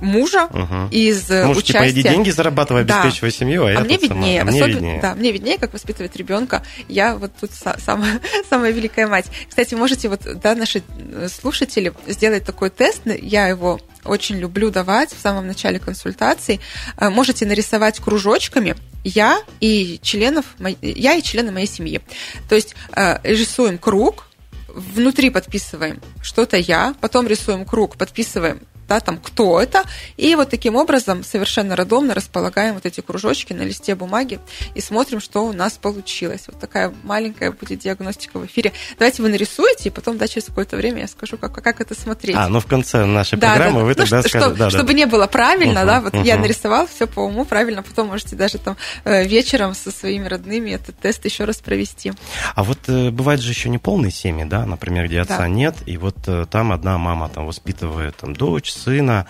мужа 0.00 0.46
угу. 0.46 0.88
из 0.90 1.28
Муж, 1.30 1.58
участия. 1.58 1.72
типа, 1.72 1.90
иди 1.90 2.02
деньги 2.02 2.30
зарабатывай, 2.30 2.82
обеспечивай 2.82 3.30
да. 3.30 3.36
семью, 3.36 3.64
а, 3.64 3.68
а 3.68 3.72
я 3.72 3.80
мне 3.80 3.96
виднее, 3.96 4.40
сама. 4.40 4.50
Мне 4.50 4.60
Особенно, 4.60 4.76
виднее. 4.76 5.00
Да, 5.00 5.14
мне 5.14 5.32
виднее, 5.32 5.58
как 5.58 5.72
воспитывать 5.72 6.16
ребенка. 6.16 6.62
Я 6.88 7.16
вот 7.16 7.32
тут 7.40 7.50
самая, 7.52 8.20
самая 8.50 8.70
великая 8.72 9.06
мать. 9.06 9.26
Кстати, 9.48 9.74
можете 9.74 10.08
вот, 10.08 10.20
да, 10.42 10.54
наши 10.54 10.82
слушатели 11.28 11.92
сделать 12.06 12.44
такой 12.44 12.70
тест. 12.70 13.02
Я 13.04 13.48
его 13.48 13.80
очень 14.04 14.36
люблю 14.36 14.70
давать 14.70 15.12
в 15.12 15.20
самом 15.20 15.46
начале 15.46 15.78
консультации. 15.78 16.60
Э, 16.96 17.10
можете 17.10 17.46
нарисовать 17.46 18.00
кружочками 18.00 18.76
я 19.04 19.40
и 19.60 19.98
членов, 20.02 20.44
я 20.82 21.14
и 21.14 21.22
члены 21.22 21.52
моей 21.52 21.66
семьи. 21.66 22.00
То 22.48 22.54
есть 22.54 22.74
э, 22.94 23.18
рисуем 23.22 23.78
круг, 23.78 24.26
внутри 24.68 25.30
подписываем 25.30 26.00
что-то 26.22 26.56
я, 26.56 26.94
потом 27.00 27.26
рисуем 27.26 27.64
круг, 27.64 27.96
подписываем 27.96 28.60
да, 28.88 29.00
там, 29.00 29.18
кто 29.18 29.60
это, 29.60 29.84
и 30.16 30.34
вот 30.34 30.50
таким 30.50 30.76
образом 30.76 31.22
совершенно 31.22 31.76
рандомно 31.76 32.14
располагаем 32.14 32.74
вот 32.74 32.86
эти 32.86 33.00
кружочки 33.00 33.52
на 33.52 33.62
листе 33.62 33.94
бумаги 33.94 34.40
и 34.74 34.80
смотрим, 34.80 35.20
что 35.20 35.44
у 35.46 35.52
нас 35.52 35.74
получилось. 35.74 36.44
Вот 36.46 36.58
такая 36.58 36.92
маленькая 37.02 37.52
будет 37.52 37.80
диагностика 37.80 38.38
в 38.38 38.46
эфире. 38.46 38.72
Давайте 38.98 39.22
вы 39.22 39.28
нарисуете, 39.28 39.88
и 39.88 39.92
потом, 39.92 40.16
да, 40.16 40.26
через 40.26 40.46
какое-то 40.46 40.76
время 40.76 41.02
я 41.02 41.08
скажу, 41.08 41.36
как, 41.36 41.52
как 41.52 41.80
это 41.80 41.94
смотреть. 41.94 42.36
А, 42.36 42.48
ну 42.48 42.60
в 42.60 42.66
конце 42.66 43.04
нашей 43.04 43.38
да, 43.38 43.50
программы 43.50 43.80
да, 43.80 43.84
вы 43.84 43.88
ну, 43.90 43.94
тогда 43.94 44.20
что, 44.20 44.28
скажете. 44.28 44.58
Да, 44.58 44.70
чтобы 44.70 44.88
да. 44.88 44.94
не 44.94 45.06
было 45.06 45.26
правильно, 45.26 45.80
uh-huh, 45.80 45.86
да, 45.86 46.00
вот 46.00 46.14
uh-huh. 46.14 46.24
я 46.24 46.36
нарисовал 46.36 46.86
все 46.86 47.06
по 47.06 47.20
уму, 47.20 47.44
правильно, 47.44 47.82
потом 47.82 48.08
можете 48.08 48.36
даже 48.36 48.58
там 48.58 48.76
э, 49.04 49.24
вечером 49.24 49.74
со 49.74 49.90
своими 49.90 50.26
родными 50.26 50.70
этот 50.70 50.98
тест 50.98 51.24
еще 51.24 51.44
раз 51.44 51.58
провести. 51.58 52.12
А 52.54 52.64
вот 52.64 52.78
э, 52.88 53.10
бывает 53.10 53.40
же 53.40 53.50
еще 53.50 53.68
не 53.68 53.78
полные 53.78 54.10
семьи, 54.10 54.44
да, 54.44 54.64
например, 54.64 55.06
где 55.06 55.20
отца 55.20 55.38
да. 55.38 55.48
нет, 55.48 55.76
и 55.86 55.96
вот 55.98 56.16
э, 56.26 56.46
там 56.50 56.72
одна 56.72 56.96
мама 56.98 57.28
там 57.28 57.46
воспитывает 57.46 58.16
там 58.16 58.34
дочь, 58.34 58.72
сына. 58.78 59.26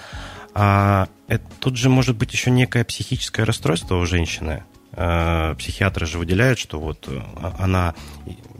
А, 0.54 1.08
это, 1.26 1.44
тут 1.60 1.76
же 1.76 1.88
может 1.88 2.16
быть 2.16 2.32
еще 2.32 2.50
некое 2.50 2.84
психическое 2.84 3.44
расстройство 3.44 3.96
у 3.96 4.06
женщины. 4.06 4.64
А, 4.92 5.54
психиатры 5.54 6.06
же 6.06 6.18
выделяют, 6.18 6.58
что 6.58 6.80
вот 6.80 7.06
э, 7.08 7.20
она 7.58 7.94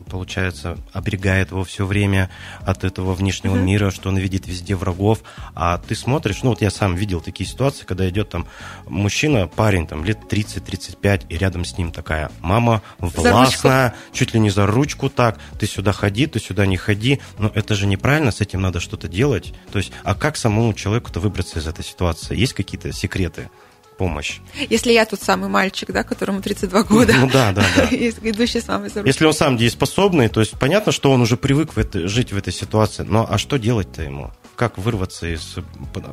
получается, 0.09 0.79
оберегает 0.93 1.51
его 1.51 1.65
все 1.65 1.87
время 1.87 2.31
от 2.65 2.85
этого 2.85 3.15
внешнего 3.15 3.57
mm-hmm. 3.57 3.63
мира, 3.63 3.91
что 3.91 4.09
он 4.09 4.17
видит 4.17 4.47
везде 4.47 4.75
врагов, 4.75 5.21
а 5.55 5.79
ты 5.79 5.95
смотришь, 5.95 6.43
ну 6.43 6.51
вот 6.51 6.63
я 6.63 6.71
сам 6.71 6.95
видел 6.95 7.21
такие 7.21 7.49
ситуации, 7.49 7.85
когда 7.85 8.09
идет 8.09 8.31
там 8.31 8.47
мужчина, 8.87 9.47
парень 9.47 9.87
там 9.87 10.05
лет 10.05 10.19
30-35, 10.29 11.27
и 11.29 11.37
рядом 11.37 11.65
с 11.65 11.79
ним 11.79 11.93
такая 11.93 12.31
мама 12.41 12.83
властная, 12.99 13.95
чуть 14.13 14.35
ли 14.35 14.41
не 14.41 14.51
за 14.51 14.67
ручку 14.67 15.09
так, 15.09 15.39
ты 15.59 15.67
сюда 15.67 15.93
ходи, 15.93 16.27
ты 16.27 16.41
сюда 16.41 16.67
не 16.67 16.77
ходи, 16.77 17.21
но 17.39 17.51
это 17.55 17.75
же 17.75 17.87
неправильно, 17.87 18.31
с 18.31 18.41
этим 18.41 18.61
надо 18.61 18.81
что-то 18.81 19.09
делать. 19.09 19.55
То 19.73 19.79
есть, 19.79 19.93
а 20.05 20.15
как 20.15 20.37
самому 20.37 20.73
человеку-то 20.75 21.21
выбраться 21.21 21.59
из 21.59 21.67
этой 21.67 21.85
ситуации? 21.85 22.37
Есть 22.37 22.55
какие-то 22.55 22.93
секреты? 22.93 23.51
Помощь. 23.99 24.39
Если 24.71 24.93
я 24.93 25.05
тут 25.05 25.21
самый 25.21 25.51
мальчик, 25.51 25.91
да, 25.93 26.05
которому 26.05 26.41
32 26.41 26.83
года, 26.85 27.13
ну, 27.19 27.29
да, 27.29 27.53
да, 27.53 27.65
да. 27.77 27.89
идущий 27.91 28.61
с 28.61 28.69
мамой 28.69 28.89
за 28.89 29.01
ручку. 29.01 29.09
Если 29.09 29.27
он 29.27 29.35
сам 29.35 29.57
дееспособный, 29.57 30.29
то 30.29 30.41
есть 30.41 30.59
понятно, 30.59 30.93
что 30.93 31.11
он 31.11 31.21
уже 31.21 31.37
привык 31.37 31.75
в 31.75 31.79
это, 31.79 32.09
жить 32.09 32.33
в 32.33 32.37
этой 32.37 32.53
ситуации, 32.53 33.03
но 33.03 33.27
а 33.29 33.37
что 33.37 33.59
делать-то 33.59 34.03
ему? 34.03 34.31
Как 34.57 34.79
вырваться 34.79 35.27
из 35.27 35.57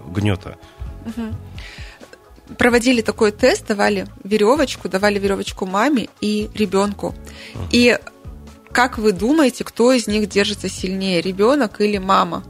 гнета? 0.10 0.58
Угу. 1.06 2.56
Проводили 2.58 3.02
такой 3.02 3.32
тест, 3.32 3.68
давали 3.68 4.08
веревочку, 4.24 4.90
давали 4.90 5.20
веревочку 5.20 5.66
маме 5.66 6.10
и 6.22 6.50
ребенку. 6.56 7.16
Угу. 7.54 7.64
И 7.72 7.98
как 8.72 8.98
вы 8.98 9.14
думаете, 9.14 9.64
кто 9.64 9.94
из 9.94 10.08
них 10.08 10.28
держится 10.28 10.68
сильнее, 10.68 11.22
ребенок 11.22 11.80
или 11.80 11.98
мама? 11.98 12.44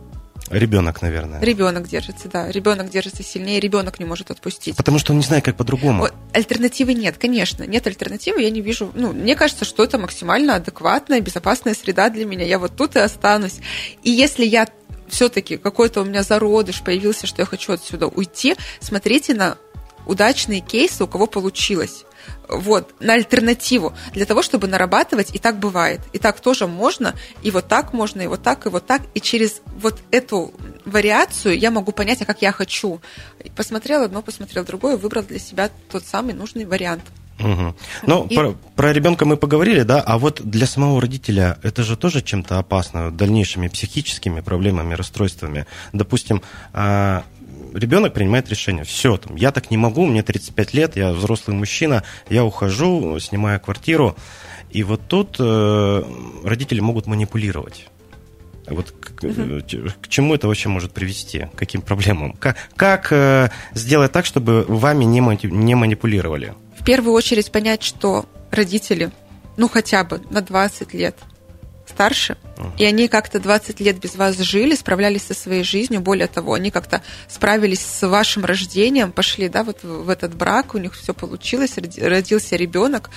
Ребенок, 0.50 1.02
наверное. 1.02 1.42
Ребенок 1.42 1.88
держится, 1.88 2.28
да. 2.30 2.52
Ребенок 2.52 2.90
держится 2.90 3.24
сильнее, 3.24 3.60
ребенок 3.60 4.00
не 4.00 4.06
может 4.06 4.30
отпустить. 4.30 4.78
Потому 4.78 5.00
что 5.00 5.12
он 5.12 5.18
не 5.18 5.26
знает, 5.26 5.44
как 5.44 5.56
по-другому. 5.56 6.08
Альтернативы 6.34 6.94
нет, 6.94 7.18
конечно. 7.18 7.64
Нет 7.64 7.88
альтернативы, 7.88 8.42
я 8.42 8.52
не 8.52 8.62
вижу. 8.62 8.92
Ну, 8.94 9.12
мне 9.14 9.36
кажется, 9.36 9.66
что 9.66 9.84
это 9.84 9.98
максимально 9.98 10.56
адекватная, 10.56 11.20
безопасная 11.20 11.74
среда 11.74 12.10
для 12.10 12.26
меня. 12.26 12.46
Я 12.46 12.60
вот 12.60 12.76
тут 12.76 12.96
и 12.96 13.00
останусь. 13.00 13.60
И 14.04 14.12
если 14.12 14.46
я 14.46 14.68
все-таки 15.08 15.58
какой-то 15.58 16.02
у 16.02 16.06
меня 16.06 16.22
зародыш 16.22 16.82
появился, 16.82 17.26
что 17.26 17.42
я 17.42 17.46
хочу 17.46 17.74
отсюда 17.74 18.08
уйти, 18.08 18.56
смотрите 18.80 19.34
на 19.34 19.58
удачные 20.06 20.62
кейсы, 20.62 21.04
у 21.04 21.08
кого 21.08 21.26
получилось 21.26 22.06
вот, 22.48 22.94
на 23.00 23.14
альтернативу, 23.14 23.94
для 24.14 24.26
того, 24.26 24.42
чтобы 24.42 24.68
нарабатывать, 24.68 25.34
и 25.34 25.40
так 25.40 25.60
бывает. 25.60 26.02
И 26.14 26.20
так 26.20 26.40
тоже 26.40 26.68
можно, 26.68 27.16
и 27.42 27.52
вот 27.52 27.68
так 27.68 27.94
можно, 27.94 28.22
и 28.22 28.28
вот 28.28 28.44
так, 28.44 28.66
и 28.66 28.70
вот 28.70 28.86
так. 28.86 29.02
И 29.14 29.22
через 29.22 29.62
вот 29.80 30.00
эту 30.12 30.54
вариацию 30.86 31.58
я 31.58 31.72
могу 31.72 31.92
понять, 31.92 32.22
а 32.22 32.26
как 32.26 32.42
я 32.42 32.52
хочу. 32.52 33.02
Посмотрел 33.56 34.04
одно, 34.04 34.22
посмотрел 34.22 34.64
другое, 34.64 34.98
выбрал 34.98 35.24
для 35.24 35.40
себя 35.40 35.70
тот 35.92 36.06
самый 36.06 36.34
нужный 36.34 36.66
вариант. 36.66 37.04
Угу. 37.40 37.76
Ну, 38.08 38.28
и... 38.30 38.36
про, 38.36 38.56
про 38.76 38.94
ребенка 38.94 39.26
мы 39.26 39.36
поговорили, 39.36 39.82
да, 39.82 40.00
а 40.02 40.18
вот 40.18 40.42
для 40.42 40.66
самого 40.66 41.02
родителя 41.02 41.58
это 41.64 41.84
же 41.84 41.98
тоже 41.98 42.22
чем-то 42.22 42.60
опасно, 42.60 43.12
дальнейшими 43.12 43.68
психическими 43.68 44.40
проблемами, 44.40 44.94
расстройствами. 44.94 45.66
Допустим, 45.92 46.42
а, 46.72 47.24
ребенок 47.76 48.14
принимает 48.14 48.50
решение, 48.50 48.84
все, 48.84 49.18
там, 49.18 49.36
я 49.36 49.52
так 49.52 49.70
не 49.72 49.78
могу, 49.78 50.06
мне 50.06 50.24
35 50.24 50.74
лет, 50.74 50.96
я 50.96 51.12
взрослый 51.12 51.56
мужчина, 51.56 52.04
я 52.30 52.44
ухожу, 52.44 53.20
снимаю 53.20 53.60
квартиру, 53.60 54.16
и 54.72 54.84
вот 54.84 55.02
тут 55.08 55.36
э, 55.40 56.04
родители 56.44 56.80
могут 56.80 57.06
манипулировать. 57.08 57.88
Вот 58.68 58.92
к, 58.92 59.24
угу. 59.24 59.62
к 60.02 60.08
чему 60.08 60.34
это 60.34 60.48
вообще 60.48 60.70
может 60.70 60.92
привести? 60.92 61.48
К 61.54 61.56
каким 61.56 61.82
проблемам? 61.82 62.34
Как, 62.34 62.58
как 62.76 63.12
э, 63.12 63.52
сделать 63.74 64.12
так, 64.12 64.26
чтобы 64.26 64.66
вами 64.68 65.04
не, 65.04 65.20
не 65.44 65.76
манипулировали? 65.76 66.56
В 66.80 66.84
первую 66.84 67.14
очередь 67.14 67.52
понять, 67.52 67.84
что 67.84 68.26
родители, 68.52 69.12
ну 69.58 69.70
хотя 69.70 70.04
бы 70.04 70.22
на 70.32 70.42
20 70.42 70.94
лет 70.94 71.16
старше, 71.96 72.36
и 72.78 72.84
они 72.84 73.08
как-то 73.08 73.40
20 73.40 73.80
лет 73.80 74.00
без 74.00 74.16
вас 74.16 74.38
жили, 74.38 74.76
справлялись 74.76 75.24
со 75.24 75.34
своей 75.34 75.64
жизнью. 75.64 76.02
Более 76.02 76.28
того, 76.28 76.54
они 76.54 76.72
как-то 76.72 77.02
справились 77.30 77.80
с 77.80 78.06
вашим 78.06 78.44
рождением, 78.44 79.14
пошли 79.14 79.48
да, 79.48 79.64
вот 79.64 79.84
в 79.84 80.10
этот 80.10 80.36
брак, 80.36 80.76
у 80.76 80.78
них 80.78 80.94
все 80.94 81.14
получилось, 81.14 81.76
родился 81.98 82.58
ребенок. 82.58 83.10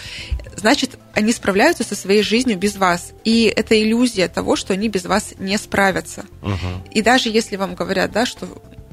Значит, 0.57 0.99
они 1.13 1.33
справляются 1.33 1.83
со 1.83 1.97
своей 1.97 2.23
жизнью 2.23 2.57
без 2.57 2.77
вас. 2.77 3.13
И 3.25 3.53
это 3.55 3.81
иллюзия 3.81 4.29
того, 4.29 4.55
что 4.55 4.75
они 4.75 4.89
без 4.89 5.05
вас 5.05 5.35
не 5.39 5.59
справятся. 5.59 6.25
Угу. 6.43 6.93
И 6.93 7.03
даже 7.03 7.29
если 7.29 7.57
вам 7.57 7.75
говорят, 7.75 8.13
да, 8.13 8.27
что 8.27 8.47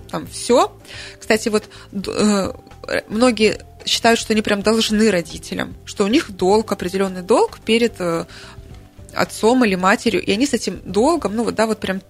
там 0.10 0.25
все. 0.27 0.75
Кстати, 1.20 1.50
вот 1.50 1.70
э, 1.92 2.54
многие 3.08 3.60
считают, 3.86 4.20
что 4.20 4.34
они 4.34 4.42
прям 4.42 4.62
должны 4.62 5.12
родителям, 5.12 5.75
что 5.86 6.04
у 6.04 6.08
них 6.08 6.32
долг, 6.32 6.72
определенный 6.72 7.22
долг 7.22 7.60
перед 7.60 7.96
э, 8.00 8.25
отцом 9.15 9.63
или 9.65 9.75
матерью, 9.75 10.22
и 10.22 10.31
они 10.31 10.45
с 10.45 10.53
этим 10.53 10.81
долгом, 10.84 11.36
ну 11.36 11.43
вот, 11.43 11.55
да, 11.55 11.65
вот 11.67 11.79
прям 11.79 12.01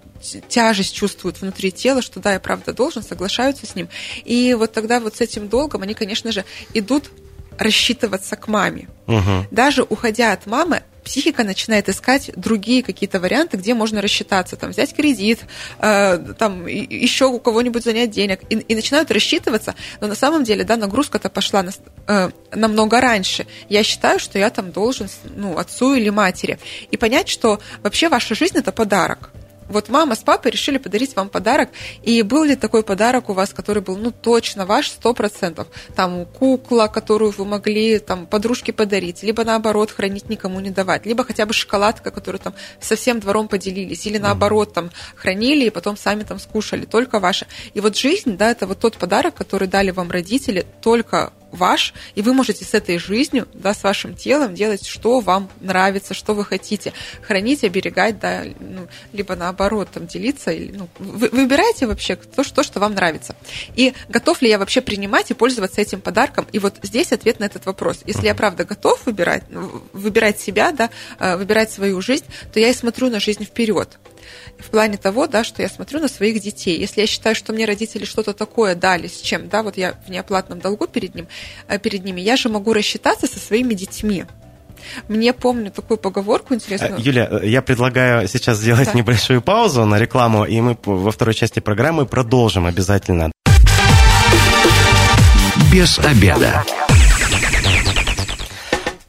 тяжесть 0.47 0.95
чувствуют 0.95 1.41
внутри 1.41 1.71
тела, 1.71 2.01
что 2.01 2.19
да, 2.19 2.33
я 2.33 2.39
правда 2.39 2.73
должен, 2.73 3.03
соглашаются 3.03 3.65
с 3.65 3.75
ним. 3.75 3.89
И 4.23 4.55
вот 4.57 4.71
тогда 4.73 4.99
вот 4.99 5.17
с 5.17 5.21
этим 5.21 5.47
долгом 5.47 5.83
они, 5.83 5.93
конечно 5.93 6.31
же, 6.31 6.45
идут 6.73 7.11
рассчитываться 7.57 8.35
к 8.35 8.47
маме. 8.47 8.89
Угу. 9.07 9.47
Даже 9.51 9.83
уходя 9.83 10.33
от 10.33 10.45
мамы, 10.45 10.83
психика 11.05 11.43
начинает 11.43 11.87
искать 11.87 12.31
другие 12.35 12.83
какие-то 12.83 13.19
варианты, 13.19 13.57
где 13.57 13.73
можно 13.73 14.01
рассчитаться, 14.01 14.57
там, 14.57 14.71
взять 14.71 14.93
кредит, 14.93 15.39
э, 15.79 16.33
там, 16.37 16.65
еще 16.67 17.27
у 17.27 17.39
кого-нибудь 17.39 17.83
занять 17.83 18.11
денег, 18.11 18.41
и, 18.49 18.55
и 18.55 18.75
начинают 18.75 19.11
рассчитываться, 19.11 19.75
но 20.01 20.07
на 20.07 20.15
самом 20.15 20.43
деле, 20.43 20.63
да, 20.63 20.75
нагрузка-то 20.75 21.29
пошла 21.29 21.63
на, 21.63 21.71
э, 22.07 22.29
намного 22.53 22.99
раньше. 22.99 23.47
Я 23.69 23.83
считаю, 23.83 24.19
что 24.19 24.39
я 24.39 24.49
там 24.49 24.71
должен, 24.71 25.07
ну, 25.35 25.57
отцу 25.57 25.93
или 25.93 26.09
матери. 26.09 26.59
И 26.91 26.97
понять, 26.97 27.29
что 27.29 27.59
вообще 27.83 28.09
ваша 28.09 28.35
жизнь– 28.35 28.57
это 28.59 28.71
подарок 28.71 29.31
вот 29.69 29.89
мама 29.89 30.15
с 30.15 30.19
папой 30.19 30.51
решили 30.51 30.77
подарить 30.77 31.15
вам 31.15 31.29
подарок, 31.29 31.69
и 32.03 32.21
был 32.21 32.43
ли 32.43 32.55
такой 32.55 32.83
подарок 32.83 33.29
у 33.29 33.33
вас, 33.33 33.53
который 33.53 33.81
был, 33.81 33.97
ну, 33.97 34.11
точно 34.11 34.65
ваш, 34.65 34.89
сто 34.89 35.13
процентов? 35.13 35.67
Там 35.95 36.25
кукла, 36.25 36.87
которую 36.87 37.31
вы 37.31 37.45
могли 37.45 37.99
там 37.99 38.25
подружке 38.25 38.73
подарить, 38.73 39.23
либо 39.23 39.43
наоборот 39.43 39.91
хранить 39.91 40.29
никому 40.29 40.59
не 40.59 40.69
давать, 40.69 41.05
либо 41.05 41.23
хотя 41.23 41.45
бы 41.45 41.53
шоколадка, 41.53 42.11
которую 42.11 42.39
там 42.39 42.53
со 42.79 42.95
всем 42.95 43.19
двором 43.19 43.47
поделились, 43.47 44.05
или 44.05 44.17
наоборот 44.17 44.73
там 44.73 44.91
хранили 45.15 45.65
и 45.65 45.69
потом 45.69 45.97
сами 45.97 46.23
там 46.23 46.39
скушали, 46.39 46.85
только 46.85 47.19
ваша. 47.19 47.47
И 47.73 47.79
вот 47.79 47.95
жизнь, 47.95 48.37
да, 48.37 48.51
это 48.51 48.67
вот 48.67 48.79
тот 48.79 48.97
подарок, 48.97 49.35
который 49.35 49.67
дали 49.67 49.91
вам 49.91 50.11
родители, 50.11 50.65
только 50.81 51.33
ваш, 51.55 51.93
и 52.15 52.21
вы 52.21 52.33
можете 52.33 52.65
с 52.65 52.73
этой 52.73 52.97
жизнью, 52.97 53.47
да, 53.53 53.73
с 53.73 53.83
вашим 53.83 54.15
телом 54.15 54.55
делать, 54.55 54.85
что 54.85 55.19
вам 55.19 55.49
нравится, 55.59 56.13
что 56.13 56.33
вы 56.33 56.45
хотите. 56.45 56.93
Хранить, 57.21 57.63
оберегать, 57.63 58.19
да, 58.19 58.43
ну, 58.59 58.87
либо 59.13 59.35
наоборот, 59.35 59.89
там, 59.93 60.07
делиться. 60.07 60.51
Или, 60.51 60.71
ну, 60.71 60.89
вы, 60.99 61.29
выбирайте 61.29 61.87
вообще 61.87 62.15
то 62.15 62.43
что, 62.43 62.63
что 62.63 62.79
вам 62.79 62.93
нравится. 62.93 63.35
И 63.75 63.93
готов 64.09 64.41
ли 64.41 64.49
я 64.49 64.59
вообще 64.59 64.81
принимать 64.81 65.31
и 65.31 65.33
пользоваться 65.33 65.81
этим 65.81 66.01
подарком? 66.01 66.47
И 66.51 66.59
вот 66.59 66.75
здесь 66.83 67.11
ответ 67.11 67.39
на 67.39 67.45
этот 67.45 67.65
вопрос. 67.65 67.99
Если 68.05 68.25
я 68.25 68.35
правда 68.35 68.65
готов 68.65 69.05
выбирать, 69.05 69.43
выбирать 69.93 70.39
себя, 70.39 70.71
да, 70.71 70.89
э, 71.19 71.37
выбирать 71.37 71.71
свою 71.71 72.01
жизнь, 72.01 72.25
то 72.53 72.59
я 72.59 72.69
и 72.69 72.73
смотрю 72.73 73.09
на 73.09 73.19
жизнь 73.19 73.45
вперед 73.45 73.97
в 74.59 74.69
плане 74.69 74.97
того, 74.97 75.27
да, 75.27 75.43
что 75.43 75.61
я 75.61 75.69
смотрю 75.69 75.99
на 75.99 76.07
своих 76.07 76.41
детей. 76.41 76.79
Если 76.79 77.01
я 77.01 77.07
считаю, 77.07 77.35
что 77.35 77.53
мне 77.53 77.65
родители 77.65 78.05
что-то 78.05 78.33
такое 78.33 78.75
дали, 78.75 79.07
с 79.07 79.21
чем, 79.21 79.49
да, 79.49 79.63
вот 79.63 79.77
я 79.77 79.95
в 80.05 80.09
неоплатном 80.09 80.59
долгу 80.59 80.87
перед, 80.87 81.15
ним, 81.15 81.27
э, 81.67 81.79
перед 81.79 82.03
ними, 82.03 82.21
я 82.21 82.37
же 82.37 82.49
могу 82.49 82.73
рассчитаться 82.73 83.27
со 83.27 83.39
своими 83.39 83.73
детьми. 83.73 84.25
Мне 85.07 85.33
помню 85.33 85.71
такую 85.71 85.97
поговорку 85.97 86.53
интересную. 86.53 86.99
Э, 86.99 87.01
Юля, 87.01 87.27
э, 87.31 87.47
я 87.47 87.61
предлагаю 87.61 88.27
сейчас 88.27 88.59
сделать 88.59 88.91
да. 88.91 88.93
небольшую 88.93 89.41
паузу 89.41 89.85
на 89.85 89.97
рекламу, 89.97 90.45
и 90.45 90.59
мы 90.61 90.77
во 90.85 91.11
второй 91.11 91.33
части 91.33 91.59
программы 91.59 92.05
продолжим 92.05 92.65
обязательно. 92.65 93.31
Без 95.71 95.99
обеда. 95.99 96.63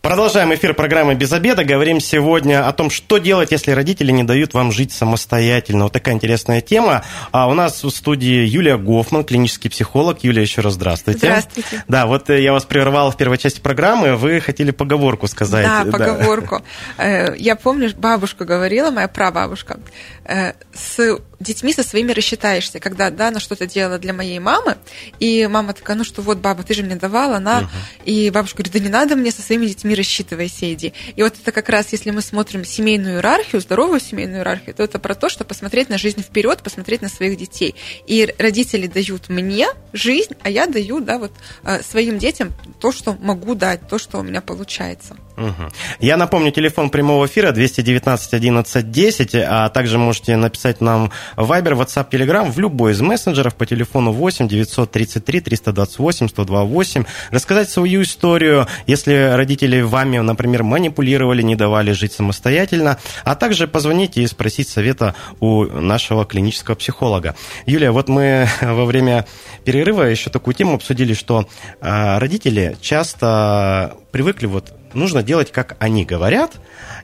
Продолжаем 0.06 0.54
эфир 0.54 0.72
программы 0.72 1.16
«Без 1.16 1.32
обеда». 1.32 1.64
Говорим 1.64 1.98
сегодня 1.98 2.68
о 2.68 2.72
том, 2.72 2.90
что 2.90 3.18
делать, 3.18 3.50
если 3.50 3.72
родители 3.72 4.12
не 4.12 4.22
дают 4.22 4.54
вам 4.54 4.70
жить 4.70 4.92
самостоятельно. 4.92 5.82
Вот 5.82 5.94
такая 5.94 6.14
интересная 6.14 6.60
тема. 6.60 7.04
А 7.32 7.48
у 7.48 7.54
нас 7.54 7.82
в 7.82 7.90
студии 7.90 8.46
Юлия 8.46 8.76
Гофман, 8.76 9.24
клинический 9.24 9.68
психолог. 9.68 10.22
Юлия, 10.22 10.42
еще 10.42 10.60
раз 10.60 10.74
здравствуйте. 10.74 11.26
Здравствуйте. 11.26 11.82
Да, 11.88 12.06
вот 12.06 12.30
э, 12.30 12.40
я 12.40 12.52
вас 12.52 12.64
прервал 12.64 13.10
в 13.10 13.16
первой 13.16 13.36
части 13.36 13.58
программы. 13.58 14.14
Вы 14.14 14.38
хотели 14.38 14.70
поговорку 14.70 15.26
сказать. 15.26 15.66
Да, 15.66 15.84
поговорку. 15.90 16.58
Да. 16.58 16.64
Э, 17.04 17.34
я 17.36 17.56
помню, 17.56 17.90
бабушка 17.96 18.44
говорила, 18.44 18.90
моя 18.90 19.08
прабабушка, 19.08 19.80
э, 20.24 20.52
с 20.72 21.18
детьми 21.40 21.72
со 21.72 21.82
своими 21.82 22.12
рассчитаешься, 22.12 22.80
когда, 22.80 23.10
да, 23.10 23.28
она 23.28 23.40
что-то 23.40 23.66
делала 23.66 23.98
для 23.98 24.12
моей 24.12 24.38
мамы, 24.38 24.76
и 25.18 25.46
мама 25.46 25.74
такая, 25.74 25.96
ну 25.96 26.04
что, 26.04 26.22
вот, 26.22 26.38
баба, 26.38 26.62
ты 26.62 26.74
же 26.74 26.82
мне 26.82 26.96
давала, 26.96 27.38
на, 27.38 27.60
uh-huh. 27.60 27.66
и 28.04 28.30
бабушка 28.30 28.58
говорит, 28.58 28.72
да 28.72 28.78
не 28.78 28.88
надо 28.88 29.16
мне 29.16 29.30
со 29.30 29.42
своими 29.42 29.66
детьми 29.66 29.94
рассчитывайся, 29.96 30.72
иди. 30.72 30.92
И 31.16 31.22
вот 31.22 31.34
это 31.40 31.52
как 31.52 31.68
раз, 31.68 31.92
если 31.92 32.10
мы 32.10 32.22
смотрим 32.22 32.64
семейную 32.64 33.16
иерархию, 33.16 33.60
здоровую 33.60 34.00
семейную 34.00 34.38
иерархию, 34.38 34.74
то 34.74 34.82
это 34.82 34.98
про 34.98 35.14
то, 35.14 35.28
что 35.28 35.44
посмотреть 35.44 35.88
на 35.88 35.98
жизнь 35.98 36.22
вперед, 36.22 36.62
посмотреть 36.62 37.02
на 37.02 37.08
своих 37.08 37.36
детей. 37.36 37.74
И 38.06 38.34
родители 38.38 38.86
дают 38.86 39.28
мне 39.28 39.68
жизнь, 39.92 40.34
а 40.42 40.50
я 40.50 40.66
даю, 40.66 41.00
да, 41.00 41.18
вот 41.18 41.32
э, 41.64 41.82
своим 41.82 42.18
детям 42.18 42.52
то, 42.80 42.92
что 42.92 43.14
могу 43.14 43.54
дать, 43.54 43.88
то, 43.88 43.98
что 43.98 44.18
у 44.18 44.22
меня 44.22 44.40
получается. 44.40 45.16
Угу. 45.36 45.70
Я 46.00 46.16
напомню, 46.16 46.50
телефон 46.50 46.90
прямого 46.90 47.26
эфира 47.26 47.52
219 47.52 48.34
11 48.34 48.90
10, 48.90 49.34
а 49.34 49.68
также 49.68 49.98
можете 49.98 50.36
написать 50.36 50.80
нам 50.80 51.10
Viber, 51.36 51.72
WhatsApp, 51.72 52.10
Telegram 52.10 52.50
в 52.50 52.58
любой 52.58 52.92
из 52.92 53.00
мессенджеров 53.00 53.54
по 53.54 53.66
телефону 53.66 54.12
8 54.12 54.48
933 54.48 55.40
328 55.40 56.28
128. 56.28 57.04
Рассказать 57.30 57.70
свою 57.70 58.02
историю, 58.02 58.66
если 58.86 59.32
родители 59.34 59.82
вами, 59.82 60.18
например, 60.18 60.62
манипулировали, 60.62 61.42
не 61.42 61.56
давали 61.56 61.92
жить 61.92 62.12
самостоятельно, 62.12 62.98
а 63.24 63.34
также 63.34 63.66
позвонить 63.66 64.16
и 64.16 64.26
спросить 64.26 64.68
совета 64.68 65.14
у 65.40 65.64
нашего 65.64 66.24
клинического 66.24 66.74
психолога. 66.74 67.36
Юлия, 67.66 67.90
вот 67.90 68.08
мы 68.08 68.48
во 68.62 68.84
время 68.86 69.26
перерыва 69.64 70.02
еще 70.02 70.30
такую 70.30 70.54
тему 70.54 70.74
обсудили, 70.74 71.12
что 71.14 71.48
а, 71.80 72.18
родители 72.18 72.76
часто 72.80 73.96
привыкли 74.10 74.46
вот 74.46 74.72
нужно 74.94 75.22
делать, 75.22 75.52
как 75.52 75.76
они 75.78 76.04
говорят, 76.04 76.52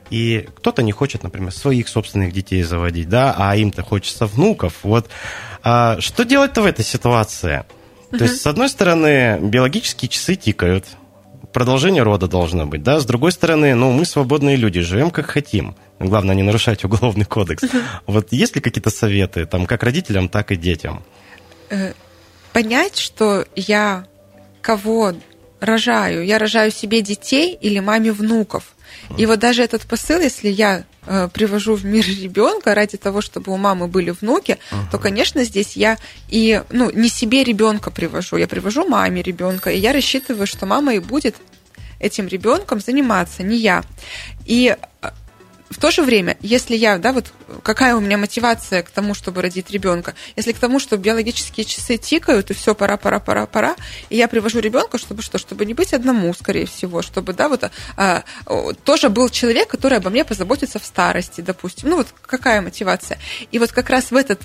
и 0.09 0.47
кто-то 0.55 0.83
не 0.83 0.91
хочет, 0.91 1.23
например, 1.23 1.51
своих 1.51 1.87
собственных 1.87 2.33
детей 2.33 2.63
заводить, 2.63 3.09
да, 3.09 3.35
а 3.37 3.55
им-то 3.55 3.83
хочется 3.83 4.25
внуков. 4.25 4.79
Вот 4.83 5.09
а, 5.63 5.99
что 5.99 6.25
делать-то 6.25 6.61
в 6.61 6.65
этой 6.65 6.83
ситуации? 6.83 7.63
Uh-huh. 8.11 8.17
То 8.17 8.23
есть, 8.25 8.41
с 8.41 8.47
одной 8.47 8.69
стороны, 8.69 9.39
биологические 9.41 10.09
часы 10.09 10.35
тикают, 10.35 10.85
продолжение 11.53 12.03
рода 12.03 12.27
должно 12.27 12.65
быть, 12.65 12.83
да, 12.83 12.99
с 12.99 13.05
другой 13.05 13.31
стороны, 13.31 13.75
ну, 13.75 13.91
мы 13.91 14.05
свободные 14.05 14.55
люди, 14.55 14.81
живем 14.81 15.11
как 15.11 15.27
хотим. 15.27 15.75
Главное, 15.99 16.35
не 16.35 16.43
нарушать 16.43 16.83
уголовный 16.83 17.25
кодекс. 17.25 17.63
Uh-huh. 17.63 17.81
Вот 18.07 18.31
есть 18.31 18.55
ли 18.55 18.61
какие-то 18.61 18.89
советы, 18.89 19.45
там, 19.45 19.65
как 19.65 19.83
родителям, 19.83 20.29
так 20.29 20.51
и 20.51 20.55
детям? 20.55 21.03
Э, 21.69 21.93
понять, 22.51 22.97
что 22.97 23.45
я 23.55 24.05
кого 24.61 25.13
рожаю? 25.63 26.25
Я 26.25 26.37
рожаю 26.37 26.71
себе 26.71 27.01
детей 27.01 27.57
или 27.59 27.79
маме 27.79 28.11
внуков? 28.11 28.75
И 29.17 29.25
вот 29.25 29.39
даже 29.39 29.63
этот 29.63 29.83
посыл, 29.83 30.19
если 30.19 30.49
я 30.49 30.83
э, 31.05 31.27
привожу 31.33 31.75
в 31.75 31.85
мир 31.85 32.05
ребенка 32.23 32.75
ради 32.75 32.97
того, 32.97 33.21
чтобы 33.21 33.51
у 33.51 33.57
мамы 33.57 33.87
были 33.87 34.11
внуки, 34.11 34.57
uh-huh. 34.71 34.91
то, 34.91 34.97
конечно, 34.97 35.43
здесь 35.43 35.75
я 35.75 35.97
и 36.29 36.61
ну 36.69 36.91
не 36.91 37.09
себе 37.09 37.43
ребенка 37.43 37.91
привожу, 37.91 38.37
я 38.37 38.47
привожу 38.47 38.87
маме 38.87 39.21
ребенка, 39.21 39.71
и 39.71 39.79
я 39.79 39.93
рассчитываю, 39.93 40.47
что 40.47 40.65
мама 40.65 40.93
и 40.95 40.99
будет 40.99 41.35
этим 41.99 42.27
ребенком 42.27 42.79
заниматься, 42.79 43.43
не 43.43 43.57
я. 43.57 43.83
И 44.45 44.75
э, 45.01 45.09
в 45.73 45.79
то 45.79 45.91
же 45.91 46.03
время, 46.03 46.37
если 46.41 46.75
я, 46.75 46.97
да, 46.97 47.11
вот 47.11 47.33
какая 47.63 47.95
у 47.95 47.99
меня 47.99 48.17
мотивация 48.17 48.83
к 48.83 48.89
тому, 48.89 49.13
чтобы 49.13 49.41
родить 49.41 49.71
ребенка, 49.71 50.13
если 50.35 50.51
к 50.51 50.59
тому, 50.59 50.79
что 50.79 50.97
биологические 50.97 51.65
часы 51.65 51.97
тикают, 51.97 52.51
и 52.51 52.53
все, 52.53 52.75
пора, 52.75 52.97
пора, 52.97 53.19
пора, 53.19 53.45
пора, 53.45 53.75
и 54.09 54.17
я 54.17 54.27
привожу 54.27 54.59
ребенка, 54.59 54.97
чтобы 54.97 55.21
что, 55.21 55.37
чтобы 55.37 55.65
не 55.65 55.73
быть 55.73 55.93
одному, 55.93 56.33
скорее 56.33 56.65
всего, 56.65 57.01
чтобы, 57.01 57.33
да, 57.33 57.49
вот 57.49 57.69
а, 57.97 58.23
тоже 58.83 59.09
был 59.09 59.29
человек, 59.29 59.67
который 59.67 59.97
обо 59.97 60.09
мне 60.09 60.23
позаботится 60.23 60.79
в 60.79 60.85
старости, 60.85 61.41
допустим. 61.41 61.89
Ну 61.89 61.97
вот 61.97 62.07
какая 62.25 62.61
мотивация? 62.61 63.19
И 63.51 63.59
вот 63.59 63.71
как 63.71 63.89
раз 63.89 64.11
в 64.11 64.15
этот 64.15 64.41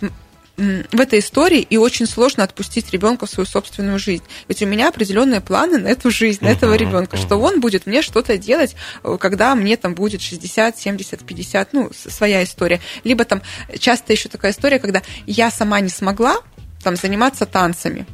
в 0.59 1.01
этой 1.01 1.21
истории 1.21 1.61
и 1.61 1.77
очень 1.77 2.07
сложно 2.07 2.43
отпустить 2.43 2.91
ребенка 2.91 3.27
в 3.27 3.31
свою 3.31 3.47
собственную 3.47 3.99
жизнь. 3.99 4.25
Ведь 4.49 4.61
у 4.63 4.67
меня 4.67 4.89
определенные 4.89 5.41
планы 5.41 5.79
на 5.79 5.87
эту 5.87 6.11
жизнь, 6.11 6.45
на 6.45 6.49
этого 6.49 6.75
ребенка, 6.75 7.17
что 7.17 7.37
он 7.37 7.61
будет 7.61 7.87
мне 7.87 8.03
что-то 8.03 8.37
делать, 8.37 8.75
э, 9.05 9.17
когда 9.21 9.55
мне 9.55 9.77
там 9.77 9.95
будет 9.95 10.21
60, 10.21 10.77
70, 10.77 11.25
50, 11.25 11.73
ну, 11.73 11.91
своя 11.95 12.43
история. 12.43 12.81
Либо 13.05 13.25
там 13.25 13.41
часто 13.79 14.13
еще 14.13 14.29
такая 14.29 14.53
история, 14.53 14.81
когда 14.81 15.03
я 15.27 15.51
сама 15.51 15.81
не 15.81 15.91
смогла 15.91 16.39
там 16.83 16.97
заниматься 16.97 17.47
танцами. 17.47 18.07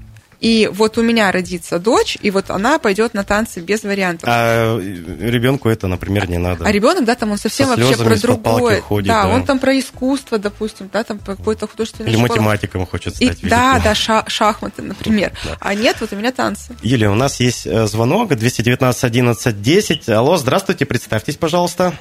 И 0.45 0.69
вот 0.71 0.99
у 0.99 1.03
меня 1.03 1.33
родится 1.33 1.79
дочь, 1.79 2.19
и 2.21 2.31
вот 2.31 2.51
она 2.51 2.79
пойдет 2.79 3.15
на 3.15 3.25
танцы 3.25 3.61
без 3.61 3.83
вариантов. 3.83 4.29
А 4.31 4.79
ребенку 4.79 5.71
это, 5.71 5.87
например, 5.87 6.29
не 6.29 6.37
надо. 6.37 6.67
А 6.67 6.71
ребенок, 6.71 7.07
да, 7.07 7.15
там 7.15 7.31
он 7.31 7.39
совсем 7.39 7.67
Со 7.67 7.77
вообще 7.77 7.97
про 7.97 8.15
другое. 8.19 8.83
Ходит, 8.83 9.09
да, 9.09 9.23
да, 9.23 9.29
он 9.31 9.47
там 9.47 9.59
про 9.59 9.79
искусство, 9.79 10.37
допустим, 10.37 10.91
да, 10.93 11.03
там 11.03 11.19
про 11.19 11.35
какое-то 11.37 11.67
художественное. 11.67 12.11
Или 12.11 12.19
школа. 12.19 12.29
математиком 12.29 12.85
хочет 12.85 13.17
стать. 13.17 13.43
И, 13.43 13.49
да, 13.49 13.81
да, 13.83 13.95
ша- 13.95 14.27
шахматы, 14.29 14.83
например. 14.83 15.33
Да. 15.45 15.57
А 15.61 15.75
нет, 15.75 15.97
вот 16.01 16.13
у 16.13 16.17
меня 16.17 16.31
танцы. 16.31 16.77
Юлия, 16.83 17.09
у 17.09 17.15
нас 17.15 17.41
есть 17.41 17.67
э, 17.67 17.87
звонок 17.87 18.35
219 18.35 19.05
11 19.05 19.63
10. 19.63 20.09
Алло, 20.11 20.37
здравствуйте, 20.37 20.85
представьтесь, 20.85 21.37
пожалуйста. 21.37 21.95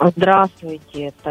Здравствуйте, 0.00 1.12
это 1.22 1.30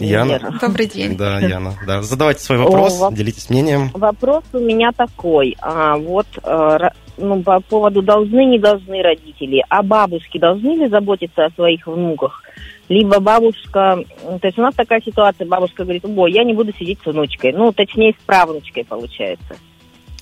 Яна. 0.00 0.58
Добрый 0.60 0.86
день. 0.86 1.16
Да, 1.16 1.38
Яна. 1.38 1.74
Да. 1.86 2.02
Задавайте 2.02 2.42
свой 2.42 2.58
вопрос, 2.58 3.00
О, 3.00 3.12
делитесь 3.12 3.50
мнением. 3.50 3.90
Вопрос 3.94 4.44
у 4.52 4.58
меня 4.58 4.92
такой. 4.92 5.56
А, 5.60 5.96
вот 5.96 6.26
э, 6.42 6.78
ну, 7.18 7.42
по 7.42 7.60
поводу 7.60 8.02
должны, 8.02 8.44
не 8.46 8.58
должны 8.58 9.02
родители. 9.02 9.62
А 9.68 9.82
бабушки 9.82 10.38
должны 10.38 10.76
ли 10.76 10.88
заботиться 10.88 11.44
о 11.44 11.50
своих 11.50 11.86
внуках? 11.86 12.42
Либо 12.88 13.20
бабушка... 13.20 13.98
То 14.40 14.46
есть 14.46 14.58
у 14.58 14.62
нас 14.62 14.74
такая 14.74 15.00
ситуация, 15.00 15.46
бабушка 15.46 15.84
говорит, 15.84 16.04
ой, 16.04 16.32
я 16.32 16.44
не 16.44 16.54
буду 16.54 16.72
сидеть 16.72 16.98
с 17.04 17.06
внучкой. 17.06 17.52
Ну, 17.52 17.72
точнее, 17.72 18.14
с 18.18 18.24
правнучкой 18.24 18.84
получается. 18.84 19.56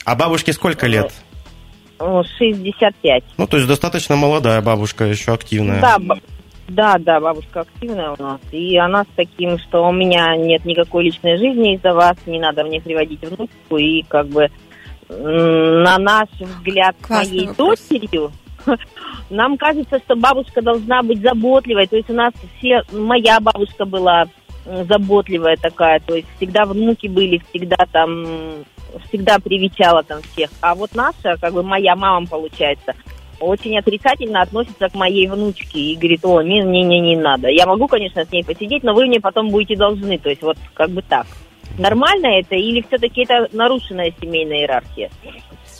А 0.04 0.14
бабушке 0.14 0.52
сколько 0.52 0.86
лет? 0.86 1.12
65. 1.98 3.24
Ну, 3.36 3.46
то 3.46 3.56
есть 3.56 3.68
достаточно 3.68 4.16
молодая 4.16 4.60
бабушка, 4.60 5.04
еще 5.04 5.32
активная. 5.32 5.80
Да, 5.80 5.98
Да, 6.68 6.96
да, 6.98 7.18
бабушка 7.18 7.60
активная 7.60 8.10
у 8.10 8.22
нас. 8.22 8.40
И 8.52 8.76
она 8.76 9.04
с 9.04 9.08
таким, 9.16 9.58
что 9.58 9.88
у 9.88 9.92
меня 9.92 10.36
нет 10.36 10.64
никакой 10.64 11.04
личной 11.04 11.38
жизни 11.38 11.74
из-за 11.74 11.94
вас, 11.94 12.16
не 12.26 12.38
надо 12.38 12.62
мне 12.64 12.80
приводить 12.80 13.22
внучку. 13.22 13.78
И 13.78 14.02
как 14.02 14.26
бы 14.28 14.50
на 15.08 15.98
наш 15.98 16.28
взгляд 16.38 16.94
Классный 17.00 17.30
моей 17.30 17.46
вопрос. 17.48 17.80
дочерью, 17.88 18.32
нам 19.30 19.56
кажется, 19.56 19.98
что 19.98 20.14
бабушка 20.16 20.60
должна 20.60 21.02
быть 21.02 21.22
заботливой. 21.22 21.86
То 21.86 21.96
есть 21.96 22.10
у 22.10 22.14
нас 22.14 22.34
все, 22.58 22.82
моя 22.92 23.40
бабушка 23.40 23.86
была 23.86 24.26
заботливая 24.64 25.56
такая, 25.56 26.00
то 26.00 26.14
есть 26.14 26.28
всегда 26.36 26.66
внуки 26.66 27.06
были, 27.06 27.40
всегда 27.48 27.86
там, 27.90 28.26
всегда 29.08 29.38
привечала 29.38 30.02
там 30.02 30.20
всех. 30.20 30.50
А 30.60 30.74
вот 30.74 30.94
наша, 30.94 31.38
как 31.40 31.54
бы 31.54 31.62
моя 31.62 31.96
мама, 31.96 32.26
получается, 32.26 32.94
очень 33.40 33.78
отрицательно 33.78 34.42
относится 34.42 34.88
к 34.88 34.94
моей 34.94 35.28
внучке 35.28 35.78
и 35.78 35.96
говорит, 35.96 36.24
о, 36.24 36.42
не-не-не, 36.42 37.00
не 37.00 37.16
надо. 37.16 37.48
Я 37.48 37.66
могу, 37.66 37.86
конечно, 37.88 38.24
с 38.24 38.32
ней 38.32 38.44
посидеть, 38.44 38.82
но 38.82 38.94
вы 38.94 39.06
мне 39.06 39.20
потом 39.20 39.48
будете 39.50 39.76
должны. 39.76 40.18
То 40.18 40.30
есть 40.30 40.42
вот 40.42 40.56
как 40.74 40.90
бы 40.90 41.02
так. 41.02 41.26
Нормально 41.78 42.26
это 42.38 42.56
или 42.56 42.82
все-таки 42.88 43.22
это 43.22 43.48
нарушенная 43.52 44.12
семейная 44.20 44.60
иерархия? 44.60 45.10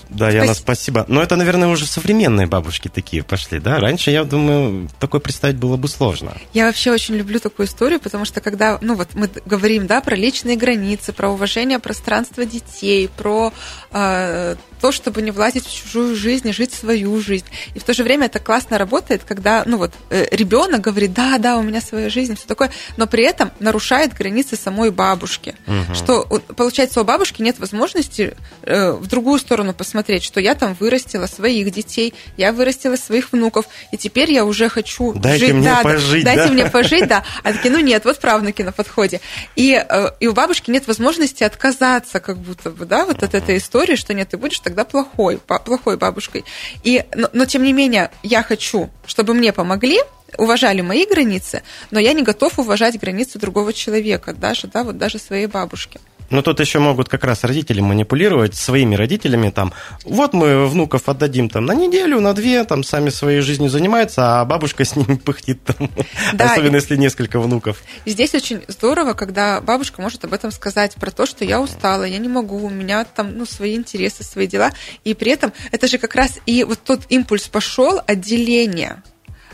Да, 0.09 0.31
Яна, 0.31 0.55
спасибо. 0.55 1.05
Но 1.09 1.23
это, 1.23 1.37
наверное, 1.37 1.69
уже 1.69 1.87
современные 1.87 2.47
бабушки 2.47 2.89
такие 2.89 3.23
пошли, 3.23 3.59
да? 3.61 3.79
Раньше, 3.79 4.11
я 4.11 4.25
думаю, 4.25 4.89
такое 4.99 5.21
представить 5.21 5.57
было 5.57 5.77
бы 5.77 5.89
сложно. 5.89 6.33
Я 6.55 6.67
вообще 6.67 6.91
очень 6.91 7.15
люблю 7.17 7.41
такую 7.41 7.67
историю, 7.67 8.01
потому 8.01 8.25
что 8.25 8.41
когда, 8.41 8.79
ну 8.81 8.95
вот 8.95 9.15
мы 9.15 9.29
говорим, 9.45 9.87
да, 9.87 10.01
про 10.01 10.17
личные 10.17 10.57
границы, 10.57 11.13
про 11.13 11.29
уважение 11.31 11.79
пространства 11.79 12.45
детей, 12.45 13.09
про 13.17 13.53
э, 13.93 14.57
то, 14.81 14.93
чтобы 14.93 15.23
не 15.23 15.31
влазить 15.31 15.67
в 15.67 15.75
чужую 15.75 16.17
жизнь 16.17 16.49
и 16.49 16.53
жить 16.53 16.73
свою 16.73 17.21
жизнь. 17.21 17.47
И 17.75 17.79
в 17.79 17.85
то 17.85 17.93
же 17.93 18.05
время 18.05 18.27
это 18.27 18.39
классно 18.39 18.79
работает, 18.79 19.23
когда, 19.25 19.63
ну 19.67 19.79
вот, 19.79 19.93
э, 20.11 20.27
ребенок 20.31 20.81
говорит, 20.81 21.13
да, 21.13 21.39
да, 21.39 21.57
у 21.57 21.63
меня 21.63 21.81
своя 21.81 22.09
жизнь, 22.09 22.37
все 22.37 22.47
такое, 22.47 22.71
но 22.97 23.07
при 23.07 23.25
этом 23.25 23.51
нарушает 23.61 24.15
границы 24.15 24.57
самой 24.57 24.91
бабушки. 24.91 25.55
Мгм. 25.67 25.95
Что, 25.95 26.25
получается, 26.57 27.01
у 27.01 27.05
бабушки 27.05 27.43
нет 27.43 27.59
возможности 27.59 28.37
э, 28.63 28.93
в 28.93 29.07
другую 29.07 29.39
сторону 29.39 29.75
посмотреть, 29.75 29.98
что 30.23 30.41
я 30.41 30.55
там 30.55 30.77
вырастила 30.79 31.27
своих 31.27 31.71
детей, 31.71 32.15
я 32.37 32.53
вырастила 32.53 32.97
своих 32.97 33.33
внуков, 33.33 33.67
и 33.93 33.97
теперь 33.97 34.33
я 34.33 34.45
уже 34.45 34.69
хочу 34.69 35.13
Дайте 35.13 35.47
жить. 35.47 35.55
мне 35.55 35.65
да, 35.65 35.77
да, 35.77 35.83
пожить, 35.83 36.25
дайте 36.25 36.47
да? 36.47 36.53
мне 36.53 36.67
пожить, 36.67 37.09
да. 37.09 37.25
А 37.43 37.53
такие, 37.53 37.71
ну 37.71 37.81
нет, 37.81 38.05
вот 38.05 38.19
правнуки 38.19 38.63
на 38.63 38.73
подходе. 38.73 39.21
И, 39.57 39.75
э, 39.75 40.11
и 40.21 40.27
у 40.27 40.33
бабушки 40.33 40.71
нет 40.71 40.87
возможности 40.87 41.45
отказаться, 41.45 42.21
как 42.21 42.39
будто 42.39 42.71
бы, 42.71 42.87
да, 42.87 43.05
вот 43.05 43.23
от 43.23 43.35
этой 43.35 43.59
истории, 43.59 43.97
что 43.97 44.15
нет, 44.15 44.31
ты 44.31 44.37
будешь 44.37 44.61
тогда 44.61 44.85
плохой, 44.85 45.39
плохой 45.39 45.97
бабушкой. 45.97 46.45
И, 46.83 47.05
но, 47.15 47.29
но 47.33 47.45
тем 47.45 47.63
не 47.63 47.73
менее, 47.73 48.11
я 48.23 48.43
хочу, 48.43 48.91
чтобы 49.07 49.35
мне 49.35 49.53
помогли, 49.53 50.01
уважали 50.37 50.81
мои 50.81 51.07
границы, 51.07 51.63
но 51.91 51.99
я 51.99 52.13
не 52.13 52.23
готов 52.23 52.59
уважать 52.59 52.99
границы 52.99 53.39
другого 53.39 53.73
человека, 53.73 54.35
даже, 54.35 54.67
да, 54.67 54.85
вот 54.85 54.99
даже 54.99 55.19
своей 55.19 55.47
бабушки. 55.47 56.01
Но 56.31 56.43
тут 56.43 56.61
еще 56.61 56.79
могут 56.79 57.09
как 57.09 57.25
раз 57.25 57.45
родители 57.45 57.81
манипулировать 57.81 58.55
своими 58.55 58.95
родителями, 58.95 59.51
там, 59.51 59.73
вот 60.05 60.35
мы 60.35 60.67
внуков 60.67 61.09
отдадим 61.09 61.49
там 61.49 61.65
на 61.65 61.73
неделю, 61.75 62.21
на 62.21 62.35
две, 62.35 62.65
там, 62.65 62.85
сами 62.85 63.09
своей 63.11 63.41
жизнью 63.41 63.71
занимаются, 63.71 64.41
а 64.41 64.45
бабушка 64.45 64.85
с 64.85 64.95
ними 64.97 65.17
пыхтит 65.25 65.63
там, 65.65 65.91
Да, 66.35 66.53
особенно 66.53 66.77
и- 66.77 66.81
если 66.81 66.97
несколько 66.97 67.41
внуков. 67.41 67.83
И 68.05 68.11
здесь 68.11 68.35
очень 68.35 68.63
здорово, 68.69 69.15
когда 69.15 69.61
бабушка 69.61 70.03
может 70.03 70.25
об 70.25 70.33
этом 70.35 70.51
сказать, 70.51 70.95
про 70.97 71.11
то, 71.11 71.27
что 71.27 71.45
я 71.45 71.61
устала, 71.61 72.05
я 72.05 72.19
не 72.19 72.29
могу, 72.29 72.59
у 72.65 72.71
меня 72.71 73.05
там 73.05 73.37
ну, 73.37 73.47
свои 73.47 73.75
интересы, 73.77 74.23
свои 74.25 74.47
дела. 74.47 74.73
И 75.05 75.15
при 75.15 75.33
этом 75.33 75.53
это 75.73 75.89
же 75.89 75.99
как 75.99 76.15
раз 76.15 76.39
и 76.47 76.65
вот 76.65 76.81
тот 76.85 77.03
импульс 77.09 77.49
пошел 77.49 78.01
отделение 78.07 79.03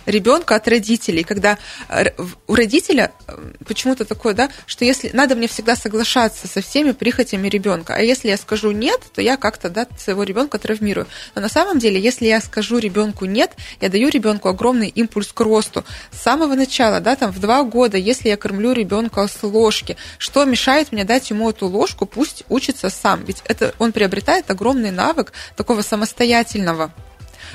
ребенка 0.07 0.57
от 0.57 0.69
родителей, 0.69 1.25
когда 1.25 1.59
э, 1.88 2.11
у 2.47 2.55
родителя 2.55 3.12
э, 3.27 3.53
почему-то 3.67 4.05
такое, 4.05 4.35
да, 4.35 4.51
что 4.67 4.85
если 4.85 5.11
надо 5.12 5.35
мне 5.35 5.49
всегда 5.49 5.77
соглашаться 5.77 6.49
со 6.49 6.61
всеми 6.61 6.93
прихотями 6.93 7.49
ребенка, 7.49 7.95
а 7.95 8.01
если 8.01 8.29
я 8.29 8.37
скажу 8.37 8.71
нет, 8.71 9.01
то 9.14 9.21
я 9.21 9.37
как-то 9.37 9.69
да, 9.69 9.87
своего 9.99 10.23
ребенка 10.23 10.59
травмирую. 10.59 11.07
Но 11.35 11.40
на 11.40 11.49
самом 11.49 11.79
деле, 11.79 12.01
если 12.01 12.27
я 12.27 12.40
скажу 12.40 12.79
ребенку 12.79 13.25
нет, 13.25 13.53
я 13.81 13.88
даю 13.88 14.09
ребенку 14.09 14.49
огромный 14.49 14.88
импульс 14.88 15.33
к 15.33 15.40
росту. 15.40 15.85
С 16.11 16.23
самого 16.23 16.55
начала, 16.55 17.01
да, 17.01 17.17
там 17.17 17.31
в 17.31 17.40
два 17.40 17.62
года, 17.62 17.97
если 17.97 18.29
я 18.29 18.37
кормлю 18.37 18.73
ребенка 18.73 19.27
с 19.27 19.43
ложки, 19.43 19.97
что 20.19 20.45
мешает 20.45 20.93
мне 20.93 21.05
дать 21.05 21.31
ему 21.31 21.51
эту 21.51 21.67
ложку, 21.67 22.07
пусть 22.07 22.45
учится 22.49 22.90
сам. 22.90 23.25
Ведь 23.25 23.43
это 23.47 23.75
он 23.79 23.93
приобретает 23.93 24.51
огромный 24.51 24.90
навык 24.90 25.33
такого 25.57 25.83
самостоятельного 25.83 26.93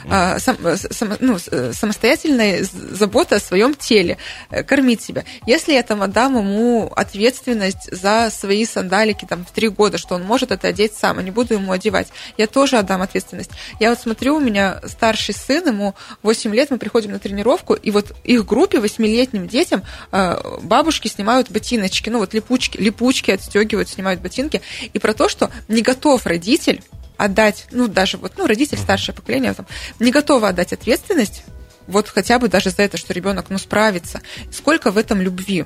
а, 0.09 0.39
сам- 0.39 0.57
сам- 0.77 1.17
ну, 1.19 1.37
самостоятельная 1.39 2.63
забота 2.63 3.37
о 3.37 3.39
своем 3.39 3.73
теле, 3.73 4.17
э, 4.49 4.63
кормить 4.63 5.01
себя. 5.01 5.23
Если 5.45 5.73
я 5.73 5.83
там 5.83 6.01
отдам 6.01 6.37
ему 6.37 6.91
ответственность 6.95 7.91
за 7.91 8.29
свои 8.31 8.65
сандалики 8.65 9.25
там, 9.25 9.45
в 9.45 9.51
три 9.51 9.69
года, 9.69 9.97
что 9.97 10.15
он 10.15 10.23
может 10.23 10.51
это 10.51 10.67
одеть 10.67 10.93
сам, 10.93 11.19
а 11.19 11.23
не 11.23 11.31
буду 11.31 11.55
ему 11.55 11.71
одевать, 11.71 12.07
я 12.37 12.47
тоже 12.47 12.77
отдам 12.77 13.01
ответственность. 13.01 13.51
Я 13.79 13.89
вот 13.89 13.99
смотрю, 13.99 14.35
у 14.35 14.39
меня 14.39 14.81
старший 14.85 15.33
сын, 15.33 15.67
ему 15.67 15.95
8 16.23 16.53
лет, 16.53 16.71
мы 16.71 16.77
приходим 16.77 17.11
на 17.11 17.19
тренировку, 17.19 17.73
и 17.73 17.91
вот 17.91 18.13
их 18.23 18.45
группе, 18.45 18.79
восьмилетним 18.79 19.47
детям, 19.47 19.83
э, 20.11 20.59
бабушки 20.61 21.07
снимают 21.07 21.49
ботиночки, 21.51 22.09
ну 22.09 22.19
вот 22.19 22.33
липучки, 22.33 22.77
липучки 22.77 23.31
отстегивают, 23.31 23.89
снимают 23.89 24.21
ботинки, 24.21 24.61
и 24.93 24.99
про 24.99 25.13
то, 25.13 25.29
что 25.29 25.51
не 25.67 25.81
готов 25.81 26.25
родитель 26.25 26.81
отдать, 27.19 27.67
ну, 27.71 27.87
даже 27.87 28.17
вот, 28.17 28.33
ну, 28.37 28.47
родитель, 28.47 28.77
старшее 28.77 29.13
поколение, 29.13 29.53
там, 29.53 29.67
не 29.99 30.11
готовы 30.11 30.47
отдать 30.47 30.73
ответственность, 30.73 31.43
вот 31.85 32.07
хотя 32.07 32.39
бы 32.39 32.47
даже 32.47 32.69
за 32.69 32.83
это, 32.83 32.97
что 32.97 33.13
ребенок, 33.13 33.47
ну, 33.49 33.57
справится. 33.57 34.21
Сколько 34.51 34.91
в 34.91 34.97
этом 34.97 35.21
любви? 35.21 35.65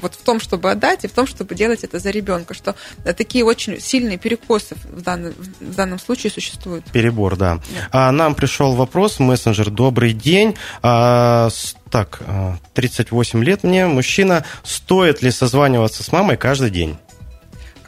Вот 0.00 0.14
в 0.14 0.22
том, 0.22 0.40
чтобы 0.40 0.70
отдать, 0.70 1.04
и 1.04 1.08
в 1.08 1.12
том, 1.12 1.26
чтобы 1.26 1.54
делать 1.54 1.84
это 1.84 1.98
за 1.98 2.08
ребенка, 2.10 2.54
что 2.54 2.74
такие 3.04 3.44
очень 3.44 3.78
сильные 3.80 4.16
перекосы 4.16 4.74
в 4.84 5.02
данном, 5.02 5.34
в 5.60 5.74
данном 5.74 5.98
случае 5.98 6.30
существуют. 6.30 6.86
Перебор, 6.86 7.36
да. 7.36 7.60
А, 7.92 8.10
нам 8.10 8.34
пришел 8.34 8.74
вопрос, 8.74 9.18
мессенджер, 9.18 9.68
добрый 9.68 10.14
день. 10.14 10.56
А, 10.82 11.50
так, 11.90 12.22
а, 12.26 12.56
38 12.72 13.44
лет 13.44 13.64
мне, 13.64 13.86
мужчина, 13.86 14.46
стоит 14.62 15.20
ли 15.20 15.30
созваниваться 15.30 16.02
с 16.02 16.12
мамой 16.12 16.38
каждый 16.38 16.70
день? 16.70 16.96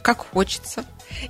как 0.03 0.19
хочется. 0.19 0.83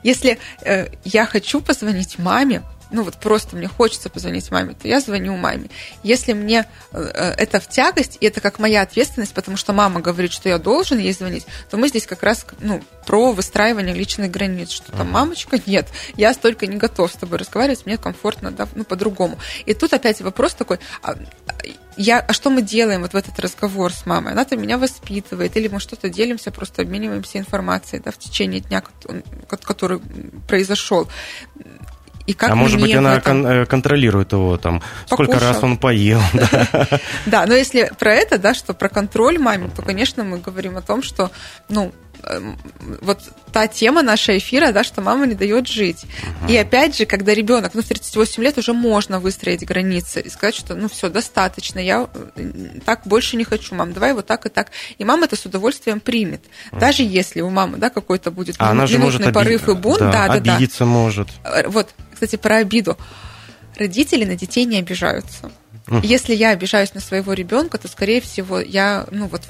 Если 0.04 0.40
э, 0.62 0.88
я 1.04 1.26
хочу 1.26 1.62
позвонить 1.62 2.20
маме, 2.20 2.64
ну 2.94 3.04
вот 3.04 3.16
просто 3.16 3.56
мне 3.56 3.68
хочется 3.68 4.10
позвонить 4.10 4.50
маме, 4.52 4.76
то 4.80 4.88
я 4.88 5.02
звоню 5.02 5.36
маме. 5.36 5.70
Если 6.04 6.34
мне 6.34 6.66
э, 6.92 7.00
это 7.38 7.60
в 7.60 7.68
тягость, 7.68 8.18
и 8.22 8.28
это 8.28 8.40
как 8.40 8.60
моя 8.60 8.84
ответственность, 8.84 9.34
потому 9.34 9.58
что 9.58 9.74
мама 9.74 10.00
говорит, 10.00 10.32
что 10.32 10.48
я 10.48 10.60
должен 10.60 11.00
ей 11.00 11.12
звонить, 11.12 11.46
то 11.70 11.78
мы 11.78 11.90
здесь 11.90 12.06
как 12.06 12.24
раз 12.24 12.46
ну, 12.60 12.82
про 13.06 13.32
выстраивание 13.32 13.96
личных 13.96 14.32
границ, 14.32 14.70
что 14.70 14.92
там, 14.92 15.12
мамочка, 15.12 15.60
нет, 15.66 15.88
я 16.16 16.34
столько 16.34 16.68
не 16.68 16.78
готов 16.78 17.12
с 17.12 17.16
тобой 17.16 17.40
разговаривать, 17.40 17.86
мне 17.86 17.98
комфортно, 17.98 18.52
да, 18.52 18.68
ну, 18.76 18.84
по-другому. 18.84 19.40
И 19.66 19.74
тут 19.74 19.92
опять 19.94 20.22
вопрос 20.22 20.54
такой, 20.54 20.80
а, 21.02 21.16
я, 21.96 22.20
а 22.20 22.34
что 22.34 22.50
мы 22.50 22.62
делаем 22.62 23.02
вот 23.02 23.14
в 23.14 23.16
этот 23.16 23.40
разговор 23.40 23.92
с 23.92 24.06
мамой? 24.06 24.34
Она 24.34 24.46
там 24.46 24.62
меня 24.62 24.78
воспитывает, 24.78 25.56
или 25.58 25.68
мы 25.68 25.80
что-то 25.80 26.10
делимся, 26.10 26.52
просто 26.52 26.82
обмениваемся 26.82 27.38
информацией 27.38 28.02
да, 28.04 28.12
в 28.12 28.18
течение 28.18 28.62
дня, 28.62 28.82
кот- 28.82 29.24
кот- 29.48 29.66
который 29.66 30.00
произошел. 30.48 31.08
И 32.26 32.34
как 32.34 32.52
а 32.52 32.56
может 32.56 32.80
быть, 32.80 32.94
она 32.96 33.18
этом- 33.18 33.44
кон- 33.44 33.46
э, 33.46 33.66
контролирует 33.66 34.32
его 34.32 34.58
там, 34.58 34.82
сколько 35.08 35.34
Покушал. 35.34 35.54
раз 35.54 35.64
он 35.64 35.78
поел. 35.78 36.22
да. 37.26 37.46
Но 37.46 37.54
если 37.54 37.92
про 38.00 38.14
это, 38.14 38.38
да, 38.38 38.54
что 38.54 38.74
про 38.74 38.88
контроль 38.88 39.38
мамин, 39.38 39.70
то, 39.70 39.82
конечно, 39.82 40.24
мы 40.24 40.38
говорим 40.38 40.78
о 40.78 40.82
том, 40.82 41.04
что, 41.04 41.32
ну, 41.68 41.92
вот 43.02 43.20
та 43.52 43.68
тема 43.68 44.02
нашего 44.02 44.38
эфира, 44.38 44.72
да, 44.72 44.84
что 44.84 45.02
мама 45.02 45.28
не 45.28 45.36
дает 45.36 45.68
жить. 45.68 46.06
И 46.48 46.56
опять 46.58 46.98
же, 46.98 47.06
когда 47.06 47.34
ребенок, 47.34 47.72
ну, 47.74 47.82
в 47.82 47.86
38 47.86 48.44
лет 48.44 48.58
уже 48.58 48.74
можно 48.74 49.20
выстроить 49.20 49.66
границы 49.66 50.22
и 50.22 50.30
сказать, 50.30 50.56
что, 50.56 50.76
ну, 50.76 50.90
все, 50.90 51.10
достаточно, 51.10 51.80
я 51.80 52.08
э, 52.36 52.80
так 52.86 53.02
больше 53.06 53.38
не 53.38 53.44
хочу, 53.44 53.76
мам, 53.76 53.94
давай 53.94 54.14
вот 54.14 54.26
так 54.26 54.46
и 54.46 54.50
так. 54.50 54.72
И 54.98 55.04
мама 55.04 55.26
это 55.26 55.36
с 55.36 55.46
удовольствием 55.46 56.00
примет. 56.00 56.42
Даже 56.72 57.04
если 57.04 57.42
у 57.42 57.50
мамы, 57.50 57.78
да, 57.78 57.90
какой-то 57.90 58.32
будет 58.32 58.56
А 58.60 58.70
она 58.72 58.88
же 58.88 58.98
может 58.98 59.22
оби- 59.22 59.32
порыв 59.32 59.70
и 59.70 59.74
бунт, 59.74 60.00
да, 60.00 60.28
да, 60.28 60.40
да, 60.40 60.58
да. 60.60 60.86
может. 60.86 61.28
Э, 61.44 61.68
Вот, 61.68 61.94
кстати, 62.14 62.36
про 62.36 62.58
обиду. 62.58 62.98
Родители 63.78 64.26
на 64.26 64.36
детей 64.36 64.66
не 64.66 64.80
обижаются. 64.80 65.52
Если 66.02 66.34
я 66.34 66.52
обижаюсь 66.52 66.94
на 66.94 67.02
своего 67.02 67.34
ребенка, 67.34 67.78
то, 67.78 67.88
скорее 67.88 68.22
всего, 68.22 68.60
я, 68.60 69.06
ну 69.12 69.28
вот 69.28 69.42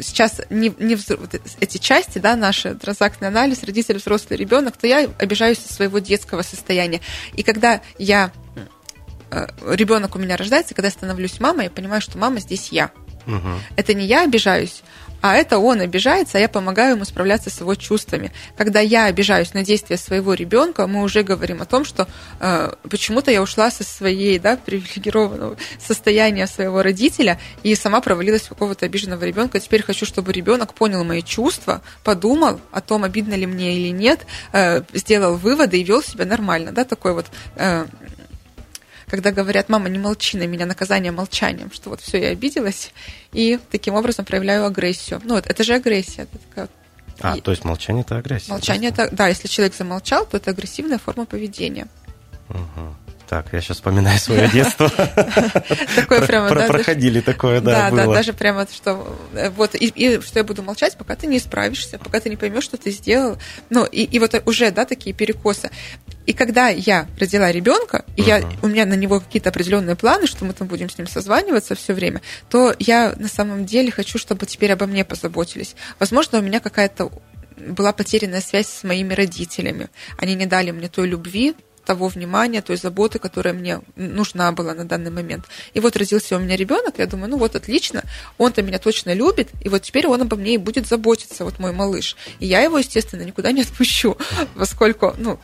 сейчас 0.00 0.40
не, 0.50 0.72
не 0.78 0.94
взро- 0.94 1.16
вот 1.16 1.40
эти 1.60 1.78
части, 1.78 2.18
да, 2.18 2.36
наши 2.36 2.74
транзактный 2.74 3.28
анализ, 3.28 3.62
родитель, 3.62 3.98
взрослый 3.98 4.38
ребенок, 4.38 4.76
то 4.76 4.86
я 4.86 5.08
обижаюсь 5.18 5.58
со 5.58 5.72
своего 5.72 5.98
детского 5.98 6.42
состояния. 6.42 7.00
И 7.34 7.42
когда 7.42 7.80
я 7.98 8.32
ребенок 9.66 10.14
у 10.14 10.18
меня 10.18 10.36
рождается, 10.36 10.74
когда 10.74 10.88
я 10.88 10.92
становлюсь 10.92 11.40
мамой, 11.40 11.64
я 11.64 11.70
понимаю, 11.70 12.02
что 12.02 12.18
мама 12.18 12.40
здесь 12.40 12.68
я. 12.70 12.90
Угу. 13.26 13.48
Это 13.76 13.94
не 13.94 14.04
я 14.04 14.24
обижаюсь, 14.24 14.82
а 15.22 15.36
это 15.36 15.58
он 15.58 15.80
обижается, 15.80 16.36
а 16.36 16.40
я 16.40 16.48
помогаю 16.48 16.96
ему 16.96 17.04
справляться 17.04 17.48
с 17.48 17.60
его 17.60 17.74
чувствами. 17.76 18.32
Когда 18.56 18.80
я 18.80 19.06
обижаюсь 19.06 19.54
на 19.54 19.64
действия 19.64 19.96
своего 19.96 20.34
ребенка, 20.34 20.86
мы 20.88 21.02
уже 21.02 21.22
говорим 21.22 21.62
о 21.62 21.64
том, 21.64 21.84
что 21.84 22.08
э, 22.40 22.72
почему-то 22.90 23.30
я 23.30 23.40
ушла 23.40 23.70
со 23.70 23.84
своей 23.84 24.38
да, 24.40 24.56
привилегированного 24.56 25.56
состояния 25.78 26.46
своего 26.48 26.82
родителя 26.82 27.38
и 27.62 27.74
сама 27.76 28.00
провалилась 28.00 28.42
в 28.42 28.48
какого-то 28.48 28.84
обиженного 28.84 29.24
ребенка. 29.24 29.60
Теперь 29.60 29.82
хочу, 29.82 30.04
чтобы 30.04 30.32
ребенок 30.32 30.74
понял 30.74 31.04
мои 31.04 31.22
чувства, 31.22 31.82
подумал 32.02 32.60
о 32.72 32.80
том, 32.80 33.04
обидно 33.04 33.34
ли 33.34 33.46
мне 33.46 33.78
или 33.78 33.88
нет, 33.88 34.26
э, 34.52 34.82
сделал 34.92 35.36
выводы 35.36 35.80
и 35.80 35.84
вел 35.84 36.02
себя 36.02 36.24
нормально. 36.24 36.72
Да, 36.72 36.84
такой 36.84 37.14
вот 37.14 37.26
э, 37.54 37.86
когда 39.12 39.30
говорят, 39.30 39.68
мама, 39.68 39.90
не 39.90 39.98
молчи 39.98 40.38
на 40.38 40.46
меня, 40.46 40.64
наказание 40.64 41.12
молчанием, 41.12 41.70
что 41.70 41.90
вот 41.90 42.00
все, 42.00 42.18
я 42.18 42.28
обиделась, 42.28 42.92
и 43.34 43.58
таким 43.70 43.92
образом 43.94 44.24
проявляю 44.24 44.64
агрессию. 44.64 45.20
Ну, 45.22 45.34
вот 45.34 45.46
это 45.46 45.62
же 45.64 45.74
агрессия. 45.74 46.22
Это 46.22 46.38
такая 46.38 46.68
а, 47.20 47.36
и... 47.36 47.42
то 47.42 47.50
есть 47.50 47.62
молчание 47.62 48.04
это 48.04 48.16
агрессия. 48.16 48.50
Молчание 48.50 48.88
это, 48.88 49.10
да, 49.12 49.28
если 49.28 49.48
человек 49.48 49.74
замолчал, 49.74 50.24
то 50.24 50.38
это 50.38 50.50
агрессивная 50.50 50.96
форма 50.96 51.26
поведения. 51.26 51.88
Угу. 52.48 52.94
Так, 53.32 53.46
я 53.52 53.62
сейчас 53.62 53.78
вспоминаю 53.78 54.18
свое 54.18 54.46
детство. 54.50 54.90
Такое 55.96 56.26
прямо, 56.26 56.50
да? 56.50 56.66
Проходили 56.66 57.22
такое, 57.22 57.62
да, 57.62 57.88
Да, 57.88 58.04
да, 58.04 58.12
даже 58.12 58.34
прямо, 58.34 58.66
что 58.70 59.18
э, 59.32 59.48
вот, 59.48 59.74
и 59.74 60.20
что 60.20 60.40
я 60.40 60.44
буду 60.44 60.62
молчать, 60.62 60.98
пока 60.98 61.16
ты 61.16 61.26
не 61.26 61.38
исправишься, 61.38 61.98
пока 61.98 62.20
ты 62.20 62.28
не 62.28 62.36
поймешь, 62.36 62.64
что 62.64 62.76
ты 62.76 62.90
сделал. 62.90 63.38
Ну, 63.70 63.86
и 63.86 64.18
вот 64.18 64.34
уже, 64.44 64.70
да, 64.70 64.84
такие 64.84 65.14
перекосы. 65.16 65.70
И 66.26 66.34
когда 66.34 66.68
я 66.68 67.06
родила 67.18 67.50
ребенка, 67.50 68.04
и 68.18 68.22
я, 68.22 68.44
у 68.60 68.66
меня 68.66 68.84
на 68.84 68.96
него 68.96 69.18
какие-то 69.18 69.48
определенные 69.48 69.96
планы, 69.96 70.26
что 70.26 70.44
мы 70.44 70.52
там 70.52 70.68
будем 70.68 70.90
с 70.90 70.98
ним 70.98 71.06
созваниваться 71.06 71.74
все 71.74 71.94
время, 71.94 72.20
то 72.50 72.74
я 72.78 73.14
на 73.16 73.28
самом 73.28 73.64
деле 73.64 73.90
хочу, 73.90 74.18
чтобы 74.18 74.44
теперь 74.44 74.72
обо 74.72 74.84
мне 74.84 75.06
позаботились. 75.06 75.74
Возможно, 75.98 76.38
у 76.38 76.42
меня 76.42 76.60
какая-то 76.60 77.10
была 77.56 77.94
потерянная 77.94 78.42
связь 78.42 78.68
с 78.68 78.84
моими 78.84 79.14
родителями. 79.14 79.88
Они 80.18 80.34
не 80.34 80.44
дали 80.44 80.70
мне 80.70 80.88
той 80.88 81.06
любви, 81.06 81.54
того 81.84 82.08
внимания, 82.08 82.62
той 82.62 82.76
заботы, 82.76 83.18
которая 83.18 83.54
мне 83.54 83.80
нужна 83.96 84.52
была 84.52 84.74
на 84.74 84.84
данный 84.84 85.10
момент. 85.10 85.44
И 85.74 85.80
вот 85.80 85.96
родился 85.96 86.36
у 86.36 86.40
меня 86.40 86.56
ребенок, 86.56 86.98
я 86.98 87.06
думаю, 87.06 87.30
ну 87.30 87.38
вот 87.38 87.56
отлично, 87.56 88.04
он-то 88.38 88.62
меня 88.62 88.78
точно 88.78 89.12
любит, 89.12 89.48
и 89.62 89.68
вот 89.68 89.82
теперь 89.82 90.06
он 90.06 90.22
обо 90.22 90.36
мне 90.36 90.54
и 90.54 90.58
будет 90.58 90.86
заботиться, 90.86 91.44
вот 91.44 91.58
мой 91.58 91.72
малыш. 91.72 92.16
И 92.38 92.46
я 92.46 92.60
его, 92.60 92.78
естественно, 92.78 93.22
никуда 93.22 93.52
не 93.52 93.62
отпущу, 93.62 94.16
поскольку, 94.54 95.14
ну, 95.18 95.38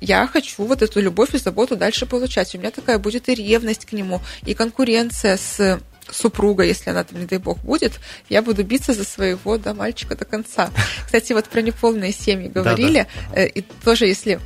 я 0.00 0.26
хочу 0.26 0.64
вот 0.64 0.82
эту 0.82 1.00
любовь 1.00 1.34
и 1.34 1.38
заботу 1.38 1.76
дальше 1.76 2.06
получать. 2.06 2.54
У 2.54 2.58
меня 2.58 2.70
такая 2.70 2.98
будет 2.98 3.28
и 3.28 3.34
ревность 3.34 3.86
к 3.86 3.92
нему, 3.92 4.20
и 4.42 4.54
конкуренция 4.54 5.36
с 5.36 5.80
супруга, 6.12 6.64
если 6.64 6.90
она 6.90 7.04
там, 7.04 7.20
не 7.20 7.26
дай 7.26 7.38
бог, 7.38 7.58
будет, 7.58 8.00
я 8.28 8.42
буду 8.42 8.64
биться 8.64 8.92
за 8.94 9.04
своего 9.04 9.58
да, 9.58 9.74
мальчика 9.74 10.16
до 10.16 10.24
конца. 10.24 10.70
Кстати, 11.04 11.32
вот 11.32 11.46
про 11.46 11.62
неполные 11.62 12.12
семьи 12.12 12.48
говорили, 12.48 13.06
да, 13.28 13.34
да. 13.36 13.44
и 13.44 13.62
тоже 13.84 14.06
если 14.06 14.40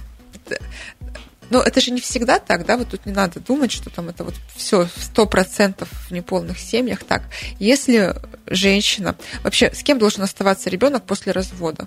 но 1.55 1.61
это 1.61 1.81
же 1.81 1.93
не 1.93 2.01
всегда 2.01 2.41
так, 2.41 2.67
да, 2.67 2.77
вот 2.77 2.89
тут 2.89 3.07
не 3.07 3.13
надо 3.13 3.39
думать, 3.39 3.71
что 3.71 3.89
там 3.89 4.09
это 4.09 4.25
вот 4.25 4.35
все 4.57 4.89
сто 4.97 5.25
процентов 5.25 5.89
в 6.09 6.11
неполных 6.11 6.59
семьях 6.59 7.05
так. 7.05 7.23
Если 7.61 8.13
женщина... 8.49 9.15
Вообще, 9.45 9.73
с 9.73 9.85
кем 9.85 10.01
должен 10.01 10.25
оставаться 10.25 10.69
ребенок 10.69 11.05
после 11.05 11.31
развода? 11.31 11.87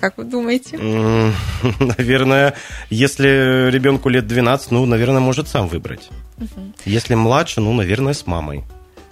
Как 0.00 0.18
вы 0.18 0.24
думаете? 0.24 0.78
Наверное, 1.78 2.54
если 2.90 3.70
ребенку 3.70 4.08
лет 4.08 4.26
12, 4.26 4.72
ну, 4.72 4.84
наверное, 4.84 5.20
может 5.20 5.46
сам 5.46 5.68
выбрать. 5.68 6.08
Угу. 6.38 6.72
Если 6.86 7.14
младше, 7.14 7.60
ну, 7.60 7.72
наверное, 7.72 8.14
с 8.14 8.26
мамой. 8.26 8.64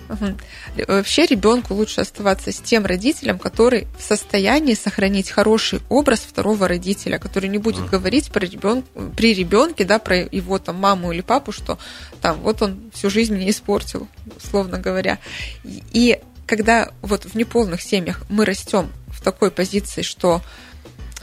Угу. 0.09 0.87
Вообще 0.89 1.27
ребенку 1.27 1.75
лучше 1.75 2.01
оставаться 2.01 2.51
с 2.51 2.57
тем 2.57 2.87
родителем, 2.87 3.39
который 3.39 3.87
в 3.99 4.03
состоянии 4.03 4.75
сохранить 4.75 5.31
хороший 5.31 5.81
образ 5.89 6.21
второго 6.21 6.67
родителя, 6.67 7.19
который 7.19 7.49
не 7.49 7.59
будет 7.59 7.83
угу. 7.83 7.91
говорить 7.91 8.31
про 8.31 8.41
ребен... 8.41 8.85
при 9.17 9.35
ребенке, 9.35 9.85
да, 9.85 9.99
про 9.99 10.17
его 10.17 10.59
там 10.59 10.77
маму 10.77 11.13
или 11.13 11.21
папу, 11.21 11.53
что 11.53 11.79
там 12.21 12.41
вот 12.41 12.63
он 12.63 12.91
всю 12.95 13.11
жизнь 13.11 13.35
мне 13.35 13.51
испортил, 13.51 14.09
условно 14.37 14.79
говоря. 14.79 15.19
И 15.65 16.19
когда 16.47 16.91
вот 17.03 17.25
в 17.25 17.35
неполных 17.35 17.83
семьях 17.83 18.23
мы 18.29 18.45
растем 18.45 18.91
в 19.09 19.21
такой 19.23 19.51
позиции, 19.51 20.03
что 20.03 20.41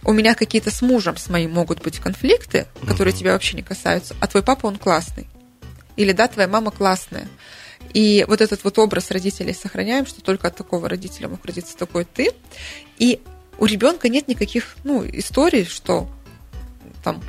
у 0.04 0.13
меня 0.13 0.36
какие-то 0.36 0.69
с 0.69 0.84
мужем, 0.84 1.17
с 1.17 1.30
моим 1.30 1.52
могут 1.52 1.82
быть 1.82 2.00
конфликты, 2.00 2.67
которые 2.88 3.13
uh 3.13 3.17
тебя 3.17 3.34
вообще 3.34 3.58
не 3.58 3.63
касаются, 3.63 4.15
а 4.19 4.28
твой 4.28 4.43
папа, 4.43 4.67
он 4.67 4.78
классный. 4.78 5.28
Или 5.98 6.12
да, 6.12 6.28
твоя 6.28 6.48
мама 6.48 6.69
классная. 6.69 7.28
И 7.93 8.25
вот 8.27 8.41
этот 8.41 8.63
вот 8.63 8.77
образ 8.79 9.11
родителей 9.11 9.53
сохраняем, 9.53 10.05
что 10.05 10.21
только 10.21 10.47
от 10.47 10.55
такого 10.55 10.89
родителя 10.89 11.27
мог 11.27 11.45
родиться 11.45 11.77
такой 11.77 12.05
ты. 12.05 12.31
И 12.97 13.21
у 13.57 13.65
ребенка 13.65 14.09
нет 14.09 14.27
никаких 14.27 14.75
ну, 14.83 15.05
историй, 15.05 15.65
что 15.65 16.09
там 17.03 17.21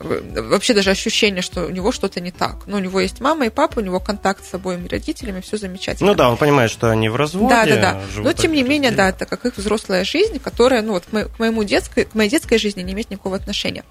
вообще 0.00 0.74
даже 0.74 0.90
ощущение, 0.90 1.42
что 1.42 1.66
у 1.66 1.70
него 1.70 1.92
что-то 1.92 2.20
не 2.20 2.30
так. 2.30 2.66
Но 2.66 2.72
ну, 2.72 2.76
у 2.76 2.80
него 2.80 3.00
есть 3.00 3.20
мама 3.20 3.46
и 3.46 3.50
папа, 3.50 3.80
у 3.80 3.82
него 3.82 4.00
контакт 4.00 4.44
с 4.44 4.54
обоими 4.54 4.86
родителями, 4.88 5.40
все 5.40 5.56
замечательно. 5.56 6.10
Ну 6.10 6.16
да, 6.16 6.30
он 6.30 6.36
понимает, 6.36 6.70
что 6.70 6.90
они 6.90 7.08
в 7.08 7.16
разводе. 7.16 7.54
Да, 7.54 7.66
да, 7.66 7.76
да. 7.76 8.00
Но 8.16 8.32
тем 8.32 8.52
не 8.52 8.62
менее, 8.62 8.92
да, 8.92 9.08
это 9.08 9.26
как 9.26 9.44
их 9.44 9.56
взрослая 9.56 10.04
жизнь, 10.04 10.38
которая, 10.38 10.82
ну 10.82 10.92
вот 10.92 11.04
к 11.06 11.38
моему 11.38 11.64
детской, 11.64 12.04
к 12.04 12.14
моей 12.14 12.30
детской 12.30 12.58
жизни 12.58 12.82
не 12.82 12.92
имеет 12.92 13.10
никакого 13.10 13.36
отношения. 13.36 13.84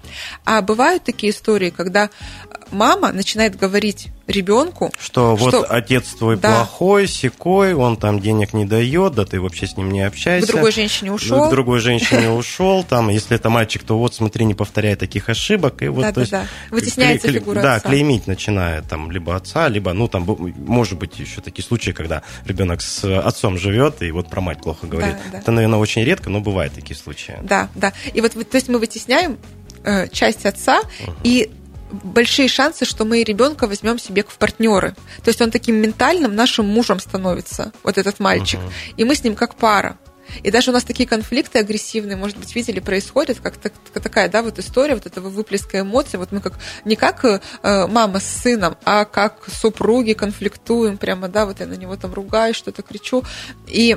А 0.44 0.62
бывают 0.62 1.04
такие 1.04 1.32
истории, 1.32 1.70
когда 1.70 2.10
мама 2.70 3.12
начинает 3.12 3.56
говорить 3.56 4.08
ребенку, 4.26 4.92
что, 4.98 5.36
что 5.36 5.50
вот 5.50 5.66
отец 5.68 6.08
твой 6.08 6.36
да. 6.36 6.56
плохой, 6.56 7.08
секой, 7.08 7.72
он 7.74 7.96
там 7.96 8.20
денег 8.20 8.52
не 8.52 8.66
дает, 8.66 9.14
да 9.14 9.24
ты 9.24 9.40
вообще 9.40 9.66
с 9.66 9.76
ним 9.76 9.90
не 9.90 10.02
общаешься. 10.02 10.48
К 10.48 10.52
другой 10.52 10.72
женщине 10.72 11.12
ушел. 11.12 11.48
К 11.48 11.50
другой 11.50 11.80
женщине 11.80 12.30
ушел, 12.30 12.84
там, 12.84 13.08
если 13.08 13.36
это 13.36 13.48
мальчик, 13.48 13.82
то 13.82 13.98
вот 13.98 14.14
смотри, 14.14 14.44
не 14.44 14.54
повторяй 14.54 14.96
таких 14.96 15.28
ошибок. 15.28 15.82
И 15.82 15.88
вот, 15.88 16.02
да, 16.02 16.12
да, 16.12 16.20
есть, 16.20 16.32
да. 16.32 16.46
Вытесняется 16.70 17.28
кле- 17.28 17.34
фигура 17.34 17.62
Да, 17.62 17.74
отца. 17.76 17.88
клеймить 17.88 18.26
начинает 18.26 18.86
там 18.88 19.10
либо 19.10 19.34
отца, 19.34 19.68
либо, 19.68 19.92
ну, 19.94 20.08
там, 20.08 20.24
может 20.24 20.98
быть, 20.98 21.18
еще 21.18 21.40
такие 21.40 21.64
случаи, 21.64 21.92
когда 21.92 22.22
ребенок 22.44 22.82
с 22.82 23.04
отцом 23.18 23.58
живет 23.58 24.02
и 24.02 24.10
вот 24.10 24.28
про 24.28 24.40
мать 24.40 24.60
плохо 24.60 24.86
говорит. 24.86 25.16
Да, 25.26 25.32
да. 25.32 25.38
Это, 25.38 25.52
наверное, 25.52 25.78
очень 25.78 26.04
редко, 26.04 26.28
но 26.28 26.40
бывают 26.40 26.74
такие 26.74 26.96
случаи. 26.96 27.38
Да, 27.42 27.70
да. 27.74 27.92
И 28.12 28.20
вот, 28.20 28.32
то 28.32 28.56
есть 28.56 28.68
мы 28.68 28.78
вытесняем 28.78 29.38
э, 29.84 30.08
часть 30.08 30.44
отца, 30.44 30.80
uh-huh. 30.80 31.16
и 31.24 31.50
большие 31.90 32.48
шансы, 32.48 32.84
что 32.84 33.04
мы 33.04 33.22
ребенка 33.22 33.66
возьмем 33.66 33.98
себе 33.98 34.24
в 34.26 34.36
партнеры. 34.38 34.94
То 35.22 35.28
есть 35.28 35.40
он 35.40 35.50
таким 35.50 35.76
ментальным 35.76 36.34
нашим 36.34 36.66
мужем 36.66 37.00
становится, 37.00 37.72
вот 37.82 37.98
этот 37.98 38.20
мальчик. 38.20 38.60
Uh-huh. 38.60 38.94
И 38.96 39.04
мы 39.04 39.14
с 39.14 39.24
ним 39.24 39.34
как 39.34 39.54
пара. 39.54 39.98
И 40.42 40.50
даже 40.50 40.70
у 40.70 40.74
нас 40.74 40.84
такие 40.84 41.08
конфликты 41.08 41.58
агрессивные, 41.58 42.16
может 42.16 42.36
быть, 42.36 42.54
видели, 42.54 42.80
происходят, 42.80 43.40
как 43.40 43.56
так, 43.56 43.72
такая, 43.94 44.28
да, 44.28 44.42
вот 44.42 44.58
история 44.58 44.94
вот 44.94 45.06
этого 45.06 45.28
выплеска 45.28 45.80
эмоций. 45.80 46.18
Вот 46.18 46.32
мы 46.32 46.40
как 46.40 46.54
не 46.84 46.96
как 46.96 47.24
э, 47.24 47.40
мама 47.86 48.20
с 48.20 48.26
сыном, 48.26 48.76
а 48.84 49.04
как 49.04 49.46
супруги 49.48 50.12
конфликтуем 50.12 50.98
прямо, 50.98 51.28
да, 51.28 51.46
вот 51.46 51.60
я 51.60 51.66
на 51.66 51.74
него 51.74 51.96
там 51.96 52.12
ругаюсь, 52.12 52.56
что-то 52.56 52.82
кричу. 52.82 53.24
И 53.66 53.96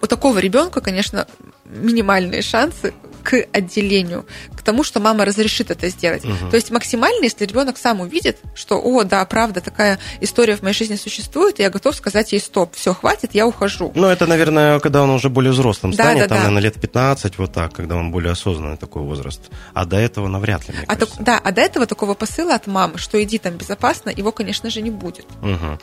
у 0.00 0.06
такого 0.06 0.38
ребенка, 0.38 0.80
конечно, 0.80 1.26
минимальные 1.64 2.42
шансы 2.42 2.94
к 3.26 3.44
отделению, 3.52 4.24
к 4.56 4.62
тому, 4.62 4.84
что 4.84 5.00
мама 5.00 5.24
разрешит 5.24 5.72
это 5.72 5.88
сделать. 5.88 6.24
Угу. 6.24 6.50
То 6.50 6.56
есть 6.56 6.70
максимально, 6.70 7.24
если 7.24 7.44
ребенок 7.44 7.76
сам 7.76 8.00
увидит, 8.00 8.38
что, 8.54 8.80
о, 8.80 9.02
да, 9.02 9.24
правда, 9.24 9.60
такая 9.60 9.98
история 10.20 10.54
в 10.54 10.62
моей 10.62 10.76
жизни 10.76 10.94
существует, 10.94 11.58
я 11.58 11.68
готов 11.68 11.96
сказать 11.96 12.30
ей 12.30 12.38
стоп, 12.38 12.76
все, 12.76 12.94
хватит, 12.94 13.34
я 13.34 13.48
ухожу. 13.48 13.90
Ну, 13.96 14.06
это, 14.06 14.26
наверное, 14.26 14.78
когда 14.78 15.02
он 15.02 15.10
уже 15.10 15.28
более 15.28 15.52
взрослым 15.52 15.90
да, 15.90 16.04
станет, 16.04 16.20
да, 16.20 16.28
там, 16.28 16.36
да. 16.36 16.44
наверное, 16.44 16.62
лет 16.62 16.80
15, 16.80 17.38
вот 17.38 17.52
так, 17.52 17.72
когда 17.72 17.96
он 17.96 18.12
более 18.12 18.30
осознанный 18.30 18.76
такой 18.76 19.02
возраст. 19.02 19.40
А 19.74 19.84
до 19.84 19.96
этого 19.96 20.28
навряд 20.28 20.68
ли, 20.68 20.74
мне 20.74 20.84
а. 20.86 20.94
Так, 20.94 21.08
да, 21.18 21.40
а 21.42 21.50
до 21.50 21.62
этого 21.62 21.86
такого 21.86 22.14
посыла 22.14 22.54
от 22.54 22.68
мамы, 22.68 22.98
что 22.98 23.20
иди 23.20 23.38
там 23.38 23.54
безопасно, 23.54 24.10
его, 24.10 24.30
конечно 24.30 24.70
же, 24.70 24.82
не 24.82 24.90
будет. 24.90 25.26
Угу. 25.42 25.78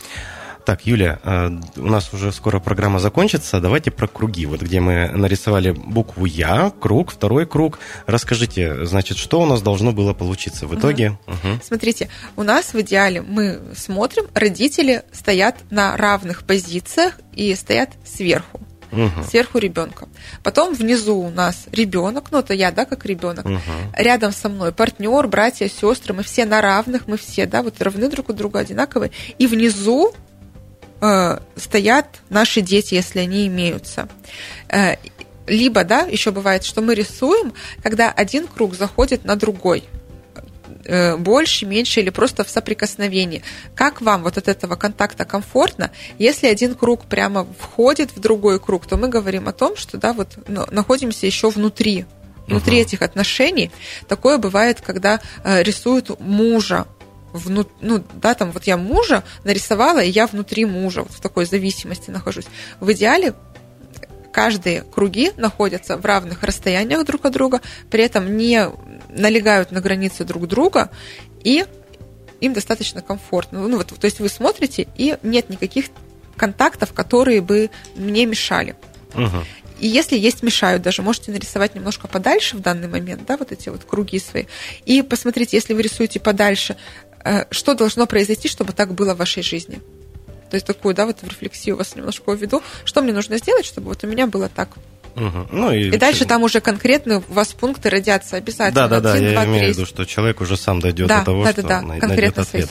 Так, 0.66 0.86
Юля, 0.86 1.20
э, 1.24 1.50
у 1.78 1.88
нас 1.88 2.14
уже 2.14 2.32
скоро 2.32 2.60
программа 2.60 3.00
закончится. 3.00 3.60
Давайте 3.60 3.92
про 3.92 4.08
круги. 4.08 4.46
Вот 4.46 4.62
где 4.62 4.80
мы 4.80 5.10
нарисовали 5.10 5.72
букву 5.72 6.26
Я, 6.26 6.72
круг, 6.80 7.12
второй 7.12 7.46
круг. 7.46 7.80
Расскажите, 8.06 8.86
значит, 8.86 9.18
что 9.18 9.42
у 9.42 9.46
нас 9.46 9.62
должно 9.62 9.92
было 9.92 10.14
получиться 10.14 10.68
в 10.68 10.76
итоге? 10.78 11.18
Угу. 11.28 11.34
Угу. 11.44 11.60
Смотрите, 11.64 12.10
у 12.36 12.44
нас 12.44 12.74
в 12.74 12.80
идеале 12.82 13.22
мы 13.22 13.60
смотрим, 13.76 14.26
родители 14.34 15.04
стоят 15.12 15.58
на 15.70 15.98
равных 15.98 16.44
позициях 16.44 17.20
и 17.34 17.54
стоят 17.56 17.90
сверху. 18.06 18.62
Угу. 18.92 19.24
Сверху 19.30 19.58
ребенка. 19.58 20.08
Потом 20.44 20.74
внизу 20.76 21.18
у 21.18 21.30
нас 21.30 21.66
ребенок, 21.72 22.26
ну 22.32 22.40
это 22.40 22.54
я, 22.54 22.72
да, 22.72 22.86
как 22.86 23.06
ребенок. 23.06 23.46
Угу. 23.46 23.62
Рядом 23.98 24.32
со 24.32 24.50
мной 24.50 24.72
партнер, 24.72 25.28
братья, 25.28 25.68
сестры, 25.68 26.14
мы 26.14 26.24
все 26.24 26.46
на 26.46 26.62
равных, 26.62 27.08
мы 27.08 27.18
все, 27.18 27.46
да, 27.48 27.64
вот 27.64 27.82
равны 27.82 28.08
друг 28.10 28.30
у 28.30 28.34
друга, 28.34 28.60
одинаковые. 28.60 29.12
И 29.40 29.48
внизу 29.48 30.14
Э, 31.06 31.40
стоят 31.58 32.22
наши 32.30 32.62
дети, 32.62 32.94
если 32.96 33.20
они 33.20 33.46
имеются. 33.48 34.08
Э, 34.70 34.96
либо, 35.48 35.84
да, 35.84 36.04
еще 36.04 36.32
бывает, 36.32 36.64
что 36.64 36.82
мы 36.82 36.96
рисуем, 36.96 37.54
когда 37.84 38.10
один 38.10 38.48
круг 38.48 38.74
заходит 38.74 39.26
на 39.26 39.36
другой. 39.36 39.84
э, 40.86 41.18
больше, 41.18 41.66
меньше 41.66 42.00
или 42.00 42.10
просто 42.10 42.46
в 42.46 42.50
соприкосновении. 42.50 43.44
Как 43.76 44.02
вам 44.02 44.24
вот 44.24 44.38
от 44.38 44.48
этого 44.48 44.76
контакта 44.78 45.26
комфортно? 45.26 45.92
Если 46.20 46.48
один 46.48 46.74
круг 46.76 47.04
прямо 47.06 47.46
входит 47.60 48.16
в 48.16 48.20
другой 48.20 48.60
круг, 48.60 48.86
то 48.86 48.96
мы 48.96 49.10
говорим 49.10 49.50
о 49.50 49.54
том, 49.54 49.76
что 49.76 49.98
да, 49.98 50.14
вот 50.14 50.38
находимся 50.48 51.26
еще 51.26 51.50
внутри 51.50 52.06
внутри 52.48 52.80
uh-huh. 52.80 52.82
этих 52.82 53.02
отношений. 53.02 53.72
Такое 54.10 54.38
бывает, 54.38 54.82
когда 54.82 55.22
рисуют 55.46 56.20
мужа 56.20 56.86
вну, 57.34 57.66
ну, 57.82 58.04
да, 58.14 58.34
там 58.34 58.52
вот 58.52 58.64
я 58.66 58.78
мужа 58.78 59.24
нарисовала, 59.44 60.02
и 60.02 60.10
я 60.10 60.28
внутри 60.28 60.66
мужа, 60.66 61.04
вот 61.04 61.12
в 61.12 61.20
такой 61.20 61.46
зависимости 61.46 62.10
нахожусь. 62.10 62.46
В 62.80 62.92
идеале 62.94 63.34
каждые 64.32 64.82
круги 64.84 65.32
находятся 65.38 65.98
в 65.98 66.06
равных 66.06 66.44
расстояниях 66.44 67.06
друг 67.06 67.26
от 67.26 67.34
друга, 67.34 67.62
при 67.90 68.04
этом 68.04 68.38
не 68.38 68.70
налегают 69.10 69.72
на 69.72 69.82
границы 69.82 70.24
друг 70.24 70.48
друга, 70.48 70.90
и 71.44 71.66
им 72.40 72.54
достаточно 72.54 73.02
комфортно. 73.02 73.68
Ну, 73.68 73.78
вот, 73.78 73.88
то 73.88 74.06
есть 74.06 74.20
вы 74.20 74.30
смотрите, 74.30 74.88
и 74.98 75.18
нет 75.24 75.50
никаких 75.50 75.86
контактов, 76.36 76.94
которые 76.94 77.42
бы 77.42 77.70
мне 77.96 78.26
мешали. 78.26 78.76
Угу. 79.14 79.44
И 79.80 79.88
если 79.88 80.18
есть 80.18 80.44
мешают, 80.44 80.82
даже 80.82 81.02
можете 81.02 81.32
нарисовать 81.32 81.76
немножко 81.76 82.08
подальше 82.08 82.58
в 82.58 82.62
данный 82.62 82.88
момент, 82.88 83.26
да, 83.26 83.38
вот 83.38 83.52
эти 83.52 83.70
вот 83.70 83.84
круги 83.84 84.20
свои. 84.20 84.46
И 84.86 85.02
посмотрите, 85.02 85.58
если 85.58 85.74
вы 85.74 85.82
рисуете 85.82 86.20
подальше, 86.20 86.78
что 87.52 87.76
должно 87.76 88.06
произойти, 88.06 88.48
чтобы 88.48 88.74
так 88.74 88.94
было 88.94 89.14
в 89.14 89.18
вашей 89.18 89.44
жизни. 89.44 89.82
То 90.50 90.56
есть 90.56 90.68
такую, 90.68 90.94
да, 90.94 91.06
вот 91.06 91.20
в 91.22 91.28
рефлексию 91.28 91.76
вас 91.76 91.96
немножко 91.96 92.30
уведу. 92.30 92.62
Что 92.86 93.02
мне 93.02 93.12
нужно 93.12 93.38
сделать, 93.38 93.66
чтобы 93.66 93.88
вот 93.88 94.04
у 94.04 94.08
меня 94.08 94.28
было 94.28 94.50
так? 94.50 94.70
Угу. 95.16 95.48
Ну, 95.52 95.72
и, 95.72 95.90
и 95.90 95.98
дальше 95.98 96.26
там 96.26 96.44
уже 96.44 96.60
конкретно 96.60 97.24
у 97.28 97.34
вас 97.34 97.54
пункты 97.54 97.90
родятся 97.90 98.38
обязательно. 98.38 98.88
Да, 98.88 99.00
да, 99.00 99.14
да, 99.14 99.18
я 99.18 99.46
имею 99.46 99.74
в 99.74 99.78
виду, 99.78 99.86
что 99.86 100.06
человек 100.06 100.42
уже 100.42 100.58
сам 100.58 100.80
дойдет 100.80 101.08
да, 101.08 101.20
до 101.20 101.26
того, 101.26 101.44
да, 101.44 101.52
что 101.52 101.62
да, 101.62 101.82
да, 101.82 101.82
найдет 101.82 102.38
ответ. 102.38 102.70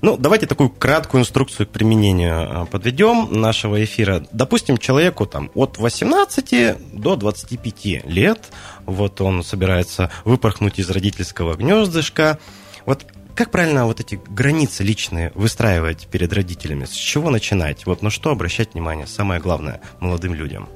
Ну, 0.00 0.16
давайте 0.16 0.46
такую 0.46 0.70
краткую 0.70 1.22
инструкцию 1.22 1.66
к 1.66 1.70
применению 1.70 2.62
а, 2.62 2.66
подведем 2.66 3.28
нашего 3.40 3.82
эфира. 3.82 4.26
Допустим, 4.32 4.78
человеку 4.78 5.26
там 5.26 5.50
от 5.54 5.78
18 5.78 6.76
до 6.92 7.16
25 7.16 8.06
лет, 8.06 8.40
вот 8.86 9.20
он 9.20 9.42
собирается 9.42 10.10
выпорхнуть 10.24 10.78
из 10.78 10.88
родительского 10.90 11.54
гнездышка. 11.54 12.38
Вот 12.86 13.04
как 13.34 13.50
правильно 13.50 13.86
вот 13.86 14.00
эти 14.00 14.20
границы 14.28 14.84
личные 14.84 15.32
выстраивать 15.34 16.06
перед 16.06 16.32
родителями? 16.32 16.84
С 16.84 16.92
чего 16.92 17.30
начинать? 17.30 17.86
Вот 17.86 18.02
на 18.02 18.10
что 18.10 18.30
обращать 18.30 18.74
внимание? 18.74 19.06
Самое 19.06 19.40
главное 19.40 19.80
молодым 20.00 20.34
людям 20.34 20.68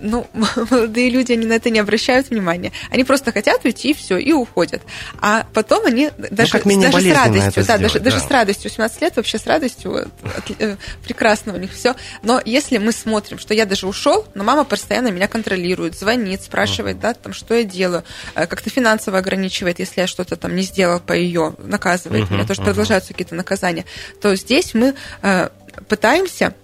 ну, 0.00 0.26
молодые 0.70 1.10
люди, 1.10 1.32
они 1.32 1.46
на 1.46 1.54
это 1.54 1.70
не 1.70 1.78
обращают 1.78 2.30
внимания. 2.30 2.72
Они 2.90 3.04
просто 3.04 3.32
хотят 3.32 3.64
уйти, 3.64 3.90
и 3.90 3.94
все, 3.94 4.16
и 4.18 4.32
уходят. 4.32 4.82
А 5.20 5.46
потом 5.54 5.86
они 5.86 6.10
ну, 6.16 6.26
даже, 6.30 6.60
ну, 6.64 6.80
даже 6.80 7.00
с 7.00 7.14
радостью, 7.14 7.64
да, 7.64 7.78
даже, 7.78 7.98
да. 7.98 8.10
даже 8.10 8.20
с 8.20 8.30
радостью, 8.30 8.70
18 8.70 9.02
лет 9.02 9.16
вообще 9.16 9.38
с 9.38 9.46
радостью, 9.46 9.96
от, 9.96 10.50
э, 10.58 10.76
прекрасно 11.04 11.54
у 11.54 11.56
них 11.56 11.72
все. 11.72 11.94
Но 12.22 12.40
если 12.44 12.78
мы 12.78 12.92
смотрим, 12.92 13.38
что 13.38 13.54
я 13.54 13.66
даже 13.66 13.86
ушел, 13.86 14.26
но 14.34 14.44
мама 14.44 14.64
постоянно 14.64 15.08
меня 15.08 15.28
контролирует, 15.28 15.98
звонит, 15.98 16.42
спрашивает, 16.42 16.96
uh 16.96 17.00
да, 17.00 17.14
там, 17.14 17.32
что 17.32 17.54
я 17.54 17.64
делаю, 17.64 18.04
э, 18.34 18.46
как-то 18.46 18.70
финансово 18.70 19.18
ограничивает, 19.18 19.78
если 19.78 20.00
я 20.00 20.06
что-то 20.06 20.36
там 20.36 20.54
не 20.54 20.62
сделал 20.62 21.00
по 21.00 21.12
ее, 21.12 21.54
наказывает 21.58 22.24
uh-huh, 22.24 22.34
меня, 22.34 22.46
то, 22.46 22.54
что 22.54 22.62
uh-huh. 22.62 22.66
продолжаются 22.66 23.12
какие-то 23.12 23.34
наказания, 23.34 23.84
то 24.20 24.34
здесь 24.34 24.74
мы 24.74 24.94
э, 25.22 25.48
пытаемся 25.88 26.54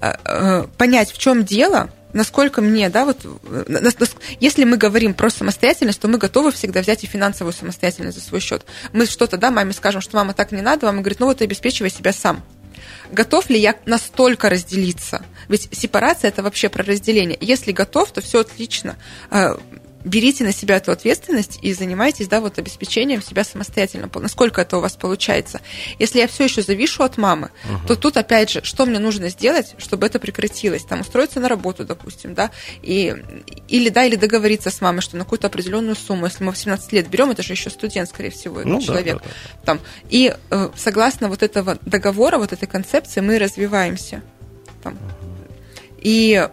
э, 0.00 0.12
э 0.24 0.66
понять, 0.76 1.10
в 1.10 1.18
чем 1.18 1.44
дело, 1.44 1.90
насколько 2.16 2.62
мне, 2.62 2.88
да, 2.88 3.04
вот, 3.04 3.24
если 4.40 4.64
мы 4.64 4.76
говорим 4.76 5.14
про 5.14 5.30
самостоятельность, 5.30 6.00
то 6.00 6.08
мы 6.08 6.18
готовы 6.18 6.50
всегда 6.50 6.80
взять 6.80 7.04
и 7.04 7.06
финансовую 7.06 7.52
самостоятельность 7.52 8.18
за 8.18 8.24
свой 8.24 8.40
счет. 8.40 8.64
Мы 8.92 9.06
что-то, 9.06 9.36
да, 9.36 9.50
маме 9.50 9.72
скажем, 9.72 10.00
что 10.00 10.16
мама 10.16 10.32
так 10.34 10.50
не 10.50 10.62
надо, 10.62 10.86
мама 10.86 11.00
говорит, 11.00 11.20
ну 11.20 11.26
вот 11.26 11.42
обеспечивай 11.42 11.90
себя 11.90 12.12
сам. 12.12 12.42
Готов 13.12 13.50
ли 13.50 13.58
я 13.58 13.76
настолько 13.86 14.48
разделиться? 14.48 15.24
Ведь 15.48 15.68
сепарация 15.72 16.28
это 16.28 16.42
вообще 16.42 16.68
про 16.68 16.82
разделение. 16.82 17.38
Если 17.40 17.70
готов, 17.70 18.10
то 18.10 18.20
все 18.20 18.40
отлично. 18.40 18.96
Берите 20.06 20.44
на 20.44 20.52
себя 20.52 20.76
эту 20.76 20.92
ответственность 20.92 21.58
и 21.62 21.72
занимайтесь, 21.74 22.28
да, 22.28 22.40
вот 22.40 22.60
обеспечением 22.60 23.20
себя 23.20 23.42
самостоятельно. 23.42 24.08
Насколько 24.14 24.60
это 24.60 24.78
у 24.78 24.80
вас 24.80 24.92
получается. 24.92 25.60
Если 25.98 26.20
я 26.20 26.28
все 26.28 26.44
еще 26.44 26.62
завишу 26.62 27.02
от 27.02 27.16
мамы, 27.16 27.50
угу. 27.64 27.88
то 27.88 27.96
тут, 27.96 28.16
опять 28.16 28.50
же, 28.50 28.62
что 28.62 28.86
мне 28.86 29.00
нужно 29.00 29.30
сделать, 29.30 29.74
чтобы 29.78 30.06
это 30.06 30.20
прекратилось? 30.20 30.84
Там, 30.84 31.00
устроиться 31.00 31.40
на 31.40 31.48
работу, 31.48 31.84
допустим, 31.84 32.34
да, 32.34 32.52
и, 32.82 33.16
или, 33.66 33.88
да, 33.88 34.04
или 34.04 34.14
договориться 34.14 34.70
с 34.70 34.80
мамой, 34.80 35.00
что 35.00 35.16
на 35.16 35.24
какую-то 35.24 35.48
определенную 35.48 35.96
сумму, 35.96 36.26
если 36.26 36.44
мы 36.44 36.52
в 36.52 36.56
17 36.56 36.92
лет 36.92 37.08
берем, 37.08 37.32
это 37.32 37.42
же 37.42 37.54
еще 37.54 37.68
студент, 37.70 38.08
скорее 38.08 38.30
всего, 38.30 38.60
ну, 38.64 38.80
человек. 38.80 39.16
Да, 39.16 39.22
да, 39.24 39.28
да. 39.28 39.64
Там. 39.64 39.80
И 40.08 40.32
э, 40.50 40.68
согласно 40.76 41.28
вот 41.28 41.42
этого 41.42 41.78
договора, 41.82 42.38
вот 42.38 42.52
этой 42.52 42.68
концепции, 42.68 43.20
мы 43.20 43.40
развиваемся. 43.40 44.22
Там. 44.84 44.92
Угу. 44.92 45.36
И 45.98 46.48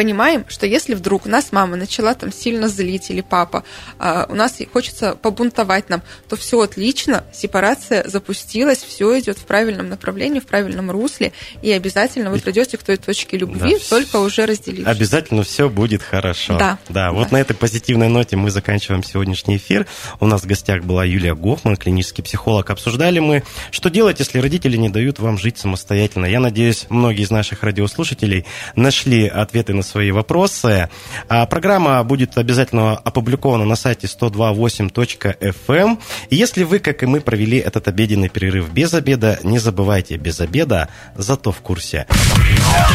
понимаем, 0.00 0.46
что 0.48 0.64
если 0.64 0.94
вдруг 0.94 1.26
нас 1.26 1.52
мама 1.52 1.76
начала 1.76 2.14
там 2.14 2.32
сильно 2.32 2.68
злить 2.68 3.10
или 3.10 3.20
папа, 3.20 3.64
а 3.98 4.24
у 4.30 4.34
нас 4.34 4.56
хочется 4.72 5.14
побунтовать 5.14 5.90
нам, 5.90 6.00
то 6.26 6.36
все 6.36 6.58
отлично, 6.62 7.22
сепарация 7.34 8.08
запустилась, 8.08 8.78
все 8.78 9.20
идет 9.20 9.36
в 9.36 9.44
правильном 9.44 9.90
направлении, 9.90 10.40
в 10.40 10.46
правильном 10.46 10.90
русле, 10.90 11.32
и 11.60 11.70
обязательно 11.70 12.30
вы 12.30 12.38
придете 12.38 12.78
к 12.78 12.82
той 12.82 12.96
точке 12.96 13.36
любви, 13.36 13.72
да, 13.74 13.78
только 13.90 14.20
уже 14.20 14.46
разделившись. 14.46 14.86
Обязательно 14.86 15.42
все 15.42 15.68
будет 15.68 16.02
хорошо. 16.02 16.56
Да. 16.56 16.78
Да, 16.88 17.12
вот 17.12 17.28
да. 17.28 17.36
на 17.36 17.40
этой 17.42 17.54
позитивной 17.54 18.08
ноте 18.08 18.36
мы 18.36 18.50
заканчиваем 18.50 19.02
сегодняшний 19.02 19.58
эфир. 19.58 19.86
У 20.18 20.24
нас 20.24 20.44
в 20.44 20.46
гостях 20.46 20.82
была 20.82 21.04
Юлия 21.04 21.34
Гофман, 21.34 21.76
клинический 21.76 22.24
психолог. 22.24 22.70
Обсуждали 22.70 23.18
мы, 23.18 23.42
что 23.70 23.90
делать, 23.90 24.18
если 24.18 24.38
родители 24.38 24.78
не 24.78 24.88
дают 24.88 25.18
вам 25.18 25.36
жить 25.36 25.58
самостоятельно. 25.58 26.24
Я 26.24 26.40
надеюсь, 26.40 26.86
многие 26.88 27.24
из 27.24 27.30
наших 27.30 27.64
радиослушателей 27.64 28.46
нашли 28.76 29.26
ответы 29.28 29.74
на 29.74 29.82
свои 29.90 30.10
вопросы. 30.10 30.88
А 31.28 31.46
программа 31.46 32.02
будет 32.04 32.38
обязательно 32.38 32.96
опубликована 32.96 33.64
на 33.64 33.76
сайте 33.76 34.06
128.fm. 34.06 35.54
Эм. 35.68 35.98
Если 36.30 36.64
вы, 36.64 36.78
как 36.78 37.02
и 37.02 37.06
мы, 37.06 37.20
провели 37.20 37.58
этот 37.58 37.88
обеденный 37.88 38.28
перерыв 38.28 38.70
без 38.72 38.94
обеда, 38.94 39.38
не 39.42 39.58
забывайте, 39.58 40.16
без 40.16 40.40
обеда, 40.40 40.88
зато 41.16 41.52
в 41.52 41.60
курсе. 41.60 42.06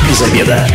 Без 0.09 0.21
обеда. 0.21 0.67